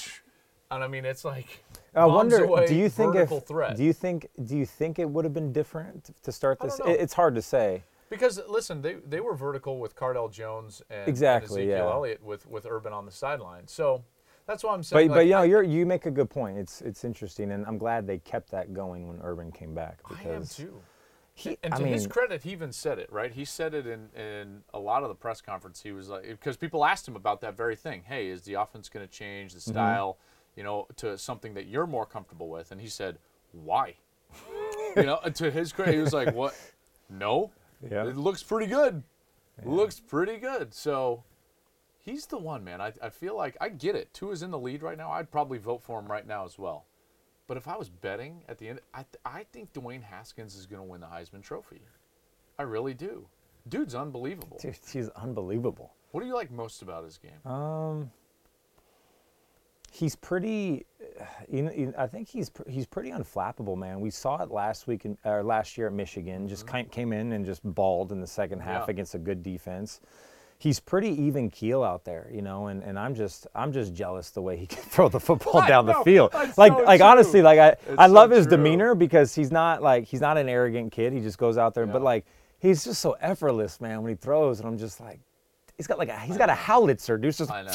and 0.71 0.83
I 0.83 0.87
mean, 0.87 1.05
it's 1.05 1.23
like, 1.25 1.63
I 1.97 2.05
wonder. 2.05 2.43
away, 2.43 2.67
Do 2.67 2.75
you 2.75 2.89
think 2.89 3.15
if 3.15 3.29
threat? 3.45 3.75
do 3.75 3.83
you 3.83 3.93
think 3.93 4.27
do 4.45 4.55
you 4.57 4.65
think 4.65 4.99
it 4.99 5.09
would 5.09 5.25
have 5.25 5.33
been 5.33 5.51
different 5.53 6.11
to 6.23 6.31
start 6.31 6.59
this? 6.59 6.79
It- 6.79 6.99
it's 6.99 7.13
hard 7.13 7.35
to 7.35 7.41
say. 7.41 7.83
Because 8.09 8.39
listen, 8.47 8.81
they, 8.81 8.93
they 9.05 9.19
were 9.19 9.35
vertical 9.35 9.79
with 9.79 9.93
Cardale 9.95 10.31
Jones 10.31 10.81
and, 10.89 11.09
Exactly, 11.09 11.63
and 11.63 11.71
Ezekiel 11.71 11.87
yeah. 11.87 11.93
Elliott 11.93 12.23
with, 12.23 12.47
with 12.47 12.65
Urban 12.65 12.93
on 12.93 13.05
the 13.05 13.11
sideline. 13.11 13.67
So 13.67 14.01
that's 14.45 14.63
why 14.63 14.73
I'm 14.73 14.81
saying. 14.83 15.09
but 15.09 15.17
like, 15.17 15.25
you 15.25 15.31
know 15.31 15.39
I- 15.39 15.43
you 15.45 15.61
you 15.61 15.85
make 15.85 16.05
a 16.05 16.11
good 16.11 16.29
point. 16.29 16.57
It's 16.57 16.81
it's 16.81 17.03
interesting, 17.03 17.51
and 17.51 17.65
I'm 17.65 17.77
glad 17.77 18.07
they 18.07 18.19
kept 18.19 18.49
that 18.51 18.73
going 18.73 19.07
when 19.09 19.19
Urban 19.21 19.51
came 19.51 19.73
back 19.73 19.99
I 20.09 20.13
am 20.13 20.17
because 20.19 20.55
too. 20.55 20.79
He, 21.33 21.55
And 21.61 21.71
I 21.71 21.77
to 21.77 21.83
mean, 21.83 21.93
his 21.93 22.07
credit, 22.07 22.41
he 22.41 22.51
even 22.51 22.71
said 22.71 22.97
it, 22.97 23.11
right? 23.11 23.31
He 23.31 23.45
said 23.45 23.75
it 23.75 23.85
in, 23.85 24.09
in 24.19 24.63
a 24.73 24.79
lot 24.79 25.03
of 25.03 25.09
the 25.09 25.13
press 25.13 25.39
conference. 25.39 25.79
He 25.83 25.91
was 25.91 26.09
like, 26.09 26.23
because 26.23 26.57
people 26.57 26.83
asked 26.83 27.07
him 27.07 27.15
about 27.15 27.41
that 27.41 27.55
very 27.55 27.75
thing. 27.75 28.01
Hey, 28.07 28.29
is 28.29 28.41
the 28.41 28.55
offense 28.55 28.89
going 28.89 29.05
to 29.05 29.11
change 29.11 29.51
Mm-hmm. 29.51 29.57
the 29.57 29.61
style, 29.61 30.17
you 30.57 30.63
know, 30.63 30.87
to 30.97 31.17
something 31.17 31.53
that 31.53 31.67
you're 31.67 31.87
more 31.87 32.05
comfortable 32.05 32.49
with? 32.49 32.73
And 32.73 32.81
he 32.81 32.87
said, 32.87 33.17
why? 33.53 33.95
you 34.97 35.03
know, 35.03 35.19
to 35.35 35.49
his 35.49 35.71
credit, 35.71 35.95
he 35.95 36.01
was 36.01 36.11
like, 36.11 36.33
what? 36.33 36.53
No. 37.09 37.51
Yeah. 37.89 38.05
It 38.05 38.17
looks 38.17 38.43
pretty 38.43 38.67
good. 38.67 39.03
Looks 39.63 39.99
pretty 39.99 40.37
good. 40.37 40.73
So 40.73 41.23
he's 41.99 42.25
the 42.25 42.37
one, 42.37 42.63
man. 42.63 42.81
I, 42.81 42.91
I 43.01 43.09
feel 43.09 43.35
like 43.35 43.55
I 43.61 43.69
get 43.69 43.95
it. 43.95 44.13
Tua 44.13 44.31
is 44.31 44.43
in 44.43 44.51
the 44.51 44.59
lead 44.59 44.83
right 44.83 44.97
now. 44.97 45.11
I'd 45.11 45.31
probably 45.31 45.57
vote 45.57 45.81
for 45.81 45.99
him 45.99 46.07
right 46.07 46.27
now 46.27 46.43
as 46.45 46.59
well. 46.59 46.85
But 47.47 47.57
if 47.57 47.67
I 47.67 47.77
was 47.77 47.89
betting 47.89 48.41
at 48.49 48.57
the 48.57 48.67
end, 48.67 48.81
I, 48.93 49.03
th- 49.03 49.21
I 49.25 49.45
think 49.53 49.71
Dwayne 49.73 50.03
Haskins 50.03 50.55
is 50.55 50.65
going 50.65 50.81
to 50.81 50.87
win 50.87 50.99
the 50.99 51.07
Heisman 51.07 51.41
Trophy. 51.41 51.81
I 52.59 52.63
really 52.63 52.93
do. 52.93 53.25
Dude's 53.69 53.95
unbelievable. 53.95 54.57
dude, 54.61 54.75
he's 54.91 55.09
unbelievable. 55.09 55.93
What 56.11 56.21
do 56.21 56.27
you 56.27 56.33
like 56.33 56.51
most 56.51 56.81
about 56.81 57.03
his 57.03 57.17
game? 57.17 57.51
Um, 57.51 58.11
he's 59.91 60.15
pretty. 60.15 60.85
You 61.51 61.63
know, 61.63 61.93
I 61.97 62.05
think 62.07 62.27
he's 62.27 62.51
he's 62.67 62.85
pretty 62.85 63.09
unflappable, 63.11 63.75
man. 63.77 63.99
We 64.01 64.11
saw 64.11 64.41
it 64.43 64.51
last 64.51 64.85
week 64.87 65.05
in, 65.05 65.17
or 65.25 65.41
last 65.43 65.77
year 65.77 65.87
at 65.87 65.93
Michigan. 65.93 66.47
Just 66.47 66.67
kind 66.67 66.89
came 66.91 67.11
in 67.13 67.31
and 67.33 67.45
just 67.45 67.61
balled 67.63 68.11
in 68.11 68.19
the 68.21 68.27
second 68.27 68.59
half 68.59 68.81
Mm-hmm. 68.81 68.89
Yeah. 68.89 68.91
against 68.91 69.15
a 69.15 69.19
good 69.19 69.41
defense. 69.41 69.99
He's 70.59 70.79
pretty 70.79 71.09
even 71.21 71.49
keel 71.51 71.83
out 71.83 72.03
there, 72.03 72.29
you 72.33 72.41
know, 72.41 72.67
and, 72.67 72.83
and 72.83 72.97
I'm 72.99 73.13
just 73.15 73.47
I'm 73.55 73.71
just 73.71 73.93
jealous 73.95 74.29
the 74.31 74.41
way 74.41 74.57
he 74.57 74.65
can 74.67 74.81
throw 74.83 75.07
the 75.09 75.19
football 75.19 75.57
I 75.61 75.67
down 75.67 75.85
the 75.85 75.93
field. 76.03 76.33
Like 76.33 76.53
so 76.53 76.83
like 76.83 76.99
true. 76.99 77.07
honestly, 77.07 77.41
like 77.41 77.59
I 77.59 77.67
It's 77.69 77.81
I 77.97 78.07
so 78.07 78.13
love 78.13 78.29
his 78.31 78.45
true. 78.45 78.57
demeanor 78.57 78.93
because 78.95 79.33
he's 79.33 79.51
not 79.51 79.81
like 79.81 80.05
he's 80.05 80.21
not 80.21 80.37
an 80.37 80.49
arrogant 80.49 80.91
kid. 80.91 81.13
He 81.13 81.19
just 81.21 81.37
goes 81.39 81.57
out 81.57 81.73
there, 81.73 81.85
but 81.87 82.01
like 82.03 82.25
he's 82.59 82.83
just 82.83 83.01
so 83.01 83.11
effortless, 83.21 83.79
man, 83.81 84.01
when 84.03 84.09
he 84.11 84.15
throws, 84.15 84.59
and 84.59 84.67
I'm 84.67 84.77
just 84.77 84.99
like, 84.99 85.19
he's 85.77 85.87
got 85.87 85.97
like 85.99 86.09
a 86.09 86.19
he's 86.19 86.37
got 86.37 86.49
a 86.49 86.55
howitzer, 86.55 87.17
dude. 87.17 87.29
It's 87.29 87.37
just 87.39 87.51
I 87.51 87.61
know. 87.63 87.71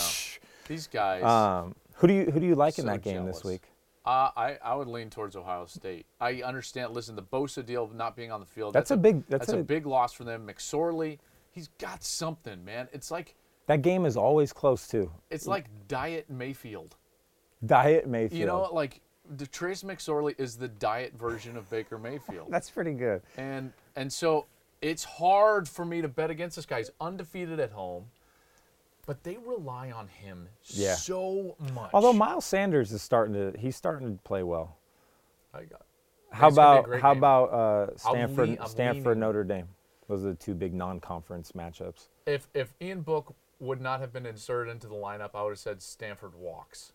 These 0.68 0.86
guys. 0.88 1.22
um, 1.24 1.74
who 2.02 2.08
do 2.08 2.12
you 2.14 2.24
who 2.30 2.40
do 2.40 2.46
you 2.46 2.54
like 2.56 2.78
in 2.78 2.86
that 2.86 3.00
game 3.00 3.24
this 3.24 3.42
week? 3.44 3.62
Uh, 4.04 4.30
I, 4.36 4.58
I 4.64 4.74
would 4.74 4.88
lean 4.88 5.10
towards 5.10 5.36
Ohio 5.36 5.64
State. 5.66 6.06
I 6.20 6.42
understand. 6.42 6.92
Listen, 6.92 7.14
the 7.14 7.22
Bosa 7.22 7.64
deal 7.64 7.84
of 7.84 7.94
not 7.94 8.16
being 8.16 8.32
on 8.32 8.40
the 8.40 8.46
field. 8.46 8.74
That's 8.74 8.90
a 8.90 8.96
big- 8.96 9.24
that's 9.28 9.50
a, 9.52 9.60
a- 9.60 9.62
big 9.62 9.86
loss 9.86 10.12
for 10.12 10.24
them. 10.24 10.44
McSorley, 10.46 11.18
he's 11.52 11.68
got 11.78 12.02
something, 12.02 12.64
man. 12.64 12.88
It's 12.92 13.12
like 13.12 13.36
That 13.68 13.80
game 13.82 14.04
is 14.04 14.16
always 14.16 14.52
close 14.52 14.88
too. 14.88 15.12
it's 15.30 15.46
like 15.46 15.66
Diet 15.86 16.28
Mayfield. 16.28 16.96
Diet 17.64 18.08
Mayfield. 18.08 18.40
You 18.40 18.46
know, 18.46 18.68
like 18.72 19.00
the 19.36 19.46
Trace 19.46 19.84
McSorley 19.84 20.34
is 20.36 20.56
the 20.56 20.66
diet 20.68 21.14
version 21.16 21.56
of 21.56 21.70
Baker 21.70 21.96
Mayfield. 21.96 22.48
that's 22.50 22.70
pretty 22.70 22.94
good. 22.94 23.22
and 23.36 23.72
and 23.94 24.12
so 24.12 24.46
it's 24.80 25.04
hard 25.04 25.68
for 25.68 25.84
me 25.84 26.02
to 26.02 26.08
bet 26.08 26.28
against 26.28 26.56
this 26.56 26.66
guy. 26.66 26.78
He's 26.78 26.90
undefeated 27.00 27.60
at 27.60 27.70
home, 27.70 28.06
but 29.06 29.22
they 29.24 29.36
rely 29.38 29.90
on 29.90 30.08
him 30.08 30.48
Yeah. 30.64 30.94
so 30.94 31.56
much. 31.74 31.90
Although 31.92 32.12
Miles 32.12 32.44
Sanders 32.44 32.92
is 32.92 33.02
starting 33.02 33.34
to 33.34 33.58
he's 33.58 33.76
starting 33.76 34.16
to 34.16 34.22
play 34.22 34.42
well. 34.42 34.76
I 35.54 35.64
got. 35.64 35.82
How 36.30 36.48
It's 36.48 36.56
gonna 36.56 36.82
be 36.82 36.92
a 36.92 36.94
about 36.94 37.02
how 37.02 37.12
game. 37.14 37.18
about 37.20 37.44
uh, 37.52 37.96
Stanford 37.96 38.48
lean- 38.48 38.58
Stanford 38.66 39.04
leaning- 39.06 39.20
Notre 39.20 39.44
Dame? 39.44 39.68
Those 40.08 40.24
are 40.24 40.28
the 40.30 40.34
two 40.34 40.54
big 40.54 40.72
non-conference 40.74 41.52
matchups. 41.52 42.08
if 42.26 42.48
if 42.54 42.74
Ian 42.80 43.02
Book 43.02 43.34
would 43.60 43.80
not 43.80 44.00
have 44.00 44.12
been 44.12 44.26
inserted 44.26 44.72
into 44.72 44.88
the 44.88 44.94
lineup, 44.94 45.30
I 45.34 45.42
would 45.42 45.50
have 45.50 45.58
said 45.58 45.82
Stanford 45.82 46.34
walks. 46.34 46.92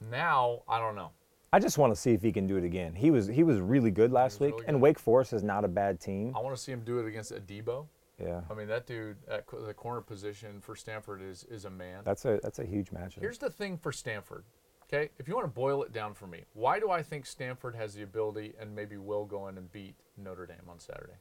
Now 0.00 0.62
I 0.68 0.78
don't 0.78 0.94
know. 0.94 1.10
I 1.52 1.58
just 1.58 1.78
want 1.78 1.94
to 1.94 2.00
see 2.00 2.12
if 2.12 2.22
he 2.22 2.32
can 2.32 2.46
do 2.46 2.56
it 2.56 2.64
again. 2.64 2.94
He 2.94 3.10
was 3.10 3.26
he 3.26 3.42
was 3.42 3.60
really 3.60 3.90
good 3.90 4.12
last 4.12 4.40
was 4.40 4.46
week, 4.46 4.54
really 4.56 4.66
and. 4.68 4.80
Wake 4.80 4.98
Forest 4.98 5.32
is 5.32 5.42
not 5.42 5.64
a 5.64 5.68
bad 5.68 6.00
team. 6.00 6.34
I 6.36 6.40
want 6.40 6.56
to 6.56 6.60
see 6.62 6.72
him 6.72 6.80
do 6.84 6.98
it 6.98 7.06
against 7.06 7.32
Adebo. 7.32 7.86
Yeah, 8.22 8.40
I 8.50 8.54
mean, 8.54 8.66
that 8.68 8.86
dude 8.86 9.16
at 9.28 9.46
co- 9.46 9.60
the 9.64 9.74
corner 9.74 10.00
position 10.00 10.60
for 10.60 10.74
Stanford 10.74 11.20
is 11.22 11.44
is 11.50 11.64
a 11.66 11.70
man. 11.70 12.00
that's 12.04 12.24
a 12.24 12.40
that's 12.42 12.58
a 12.58 12.64
huge 12.64 12.90
matchup. 12.90 13.20
Here's 13.20 13.38
the 13.38 13.50
thing 13.50 13.76
for 13.76 13.92
Stanford. 13.92 14.44
Okay, 14.84 15.10
if 15.18 15.26
you 15.28 15.34
want 15.34 15.44
to 15.46 15.52
boil 15.52 15.82
it 15.82 15.92
down 15.92 16.14
for 16.14 16.26
me, 16.26 16.44
why 16.54 16.78
do 16.80 16.90
I 16.90 17.02
think 17.02 17.26
Stanford 17.26 17.74
has 17.74 17.94
the 17.94 18.02
ability 18.02 18.54
and 18.60 18.74
maybe 18.74 18.96
will 18.96 19.24
go 19.26 19.48
in 19.48 19.58
and 19.58 19.70
beat 19.72 19.96
Notre 20.16 20.46
Dame 20.46 20.68
on 20.68 20.78
Saturday? 20.78 21.14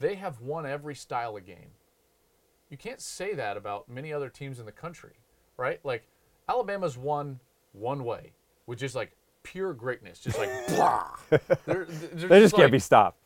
They 0.00 0.16
have 0.16 0.40
won 0.40 0.66
every 0.66 0.94
style 0.96 1.36
of 1.36 1.46
game. 1.46 1.70
You 2.68 2.76
can't 2.76 3.00
say 3.00 3.34
that 3.34 3.56
about 3.56 3.88
many 3.88 4.12
other 4.12 4.28
teams 4.28 4.58
in 4.58 4.66
the 4.66 4.72
country, 4.72 5.12
right? 5.56 5.78
Like 5.84 6.02
Alabama's 6.48 6.98
won 6.98 7.38
one 7.72 8.04
way, 8.04 8.32
which 8.66 8.82
is 8.82 8.94
like 8.96 9.12
pure 9.44 9.72
greatness, 9.72 10.18
just 10.18 10.36
like 10.38 10.50
blah. 10.68 11.06
They're, 11.64 11.84
they're 11.86 12.28
they 12.28 12.40
just 12.40 12.54
can't 12.54 12.64
like- 12.64 12.72
be 12.72 12.78
stopped. 12.80 13.18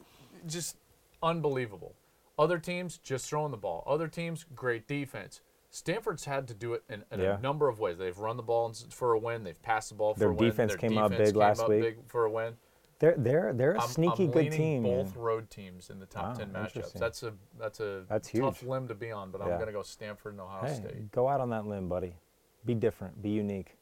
just 0.47 0.77
unbelievable. 1.23 1.95
Other 2.39 2.59
teams 2.59 2.99
just 2.99 3.29
throwing 3.29 3.51
the 3.51 3.57
ball. 3.57 3.83
Other 3.87 4.09
teams 4.09 4.45
great 4.55 4.87
defense. 4.87 5.41
Stanford's 5.71 6.25
had 6.25 6.47
to 6.49 6.55
do 6.55 6.75
it 6.75 6.85
in, 6.89 7.05
in 7.11 7.21
Yeah. 7.21 7.37
a 7.39 7.41
number 7.41 7.69
of 7.69 7.79
ways. 7.81 7.99
They've 7.99 8.17
run 8.19 8.37
the 8.37 8.43
ball 8.43 8.73
for 8.91 9.13
a 9.13 9.19
win. 9.19 9.45
They've 9.45 9.61
passed 9.63 9.89
the 9.91 9.95
ball 9.95 10.15
for 10.15 10.21
Their 10.21 10.31
a 10.31 10.35
win. 10.35 10.49
defense 10.51 10.73
Their 10.73 10.79
came 10.79 10.99
up 10.99 11.11
defense 11.11 11.31
big 11.31 11.37
last 11.37 11.61
up 11.61 11.69
week. 11.69 11.81
big 11.83 11.97
for 12.09 12.25
a 12.25 12.31
win. 12.31 12.57
They're 12.99 13.15
they're 13.19 13.53
they're 13.53 13.73
a 13.75 13.83
I'm, 13.83 13.89
sneaky 13.89 14.25
I'm 14.25 14.31
good 14.31 14.53
team. 14.53 14.83
both 14.85 15.15
man. 15.15 15.23
road 15.23 15.51
teams 15.51 15.91
in 15.91 15.99
the 15.99 16.07
top 16.07 16.29
Wow, 16.29 16.33
ten 16.35 16.51
matchups. 16.51 16.95
That's 16.95 17.23
a 17.23 17.35
that's 17.59 17.81
a 17.81 18.05
That's 18.09 18.31
tough 18.31 18.63
limb 18.63 18.89
to 18.89 18.95
be 18.95 19.11
on, 19.11 19.31
but 19.31 19.43
I'm 19.43 19.59
gonna 19.59 19.73
go 19.73 19.83
Stanford 19.83 20.33
and 20.33 20.41
Ohio 20.41 20.67
Hey, 20.67 20.75
State. 20.77 21.13
go 21.13 21.29
out 21.29 21.41
on 21.43 21.51
that 21.51 21.67
limb, 21.67 21.89
buddy. 21.91 22.17
Be 22.65 22.75
different. 22.75 23.21
Be 23.21 23.29
unique. 23.31 23.77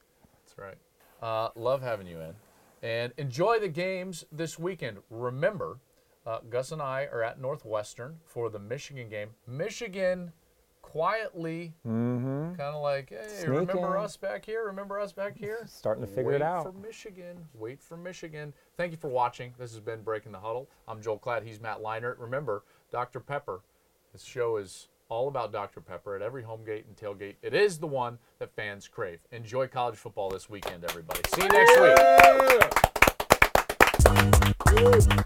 That's 0.44 0.58
right. 0.58 0.78
Uh, 1.22 1.50
love 1.54 1.80
having 1.80 2.08
you 2.08 2.18
in. 2.20 2.34
And 2.82 3.12
enjoy 3.16 3.60
the 3.60 3.68
games 3.68 4.24
this 4.32 4.58
weekend. 4.58 4.98
Remember, 5.10 5.78
uh, 6.26 6.38
Gus 6.50 6.72
and 6.72 6.80
I 6.82 7.06
are 7.12 7.22
at 7.22 7.40
Northwestern 7.40 8.16
for 8.24 8.50
the 8.50 8.58
Michigan 8.58 9.08
game. 9.08 9.30
Michigan 9.46 10.32
quietly, 10.82 11.72
Mm-hmm. 11.86 12.54
kind 12.54 12.74
of 12.74 12.82
like, 12.82 13.10
hey, 13.10 13.46
remember 13.48 13.96
us 13.98 14.16
back 14.16 14.44
here? 14.44 14.66
Remember 14.66 15.00
us 15.00 15.12
back 15.12 15.36
here? 15.36 15.64
Starting 15.66 16.02
to 16.04 16.06
figure 16.08 16.30
Wait 16.32 16.36
it 16.36 16.42
out. 16.42 16.62
for 16.62 16.72
Michigan. 16.72 17.48
Wait 17.54 17.82
for 17.82 17.96
Michigan. 17.96 18.52
Thank 18.76 18.92
you 18.92 18.98
for 18.98 19.08
watching. 19.08 19.54
This 19.58 19.72
has 19.72 19.80
been 19.80 20.02
Breaking 20.02 20.32
the 20.32 20.38
Huddle. 20.40 20.68
I'm 20.86 21.00
Joel 21.02 21.18
Klatt. 21.18 21.44
He's 21.44 21.60
Matt 21.60 21.82
Leinart. 21.82 22.16
Remember, 22.18 22.64
Dr. 22.92 23.20
Pepper. 23.20 23.62
This 24.12 24.22
show 24.24 24.56
is 24.58 24.88
all 25.08 25.28
about 25.28 25.52
Dr. 25.52 25.80
Pepper 25.80 26.14
at 26.16 26.22
every 26.22 26.42
home 26.42 26.64
gate 26.64 26.86
and 26.86 26.96
tailgate. 26.96 27.34
It 27.42 27.54
is 27.54 27.78
the 27.78 27.86
one 27.86 28.18
that 28.38 28.54
fans 28.54 28.86
crave. 28.88 29.18
Enjoy 29.32 29.66
college 29.66 29.96
football 29.96 30.30
this 30.30 30.48
weekend, 30.48 30.84
everybody. 30.84 31.20
See 31.34 31.42
you 31.42 31.48
next 31.48 31.80
week. 31.80 32.83
Woo! 34.04 35.24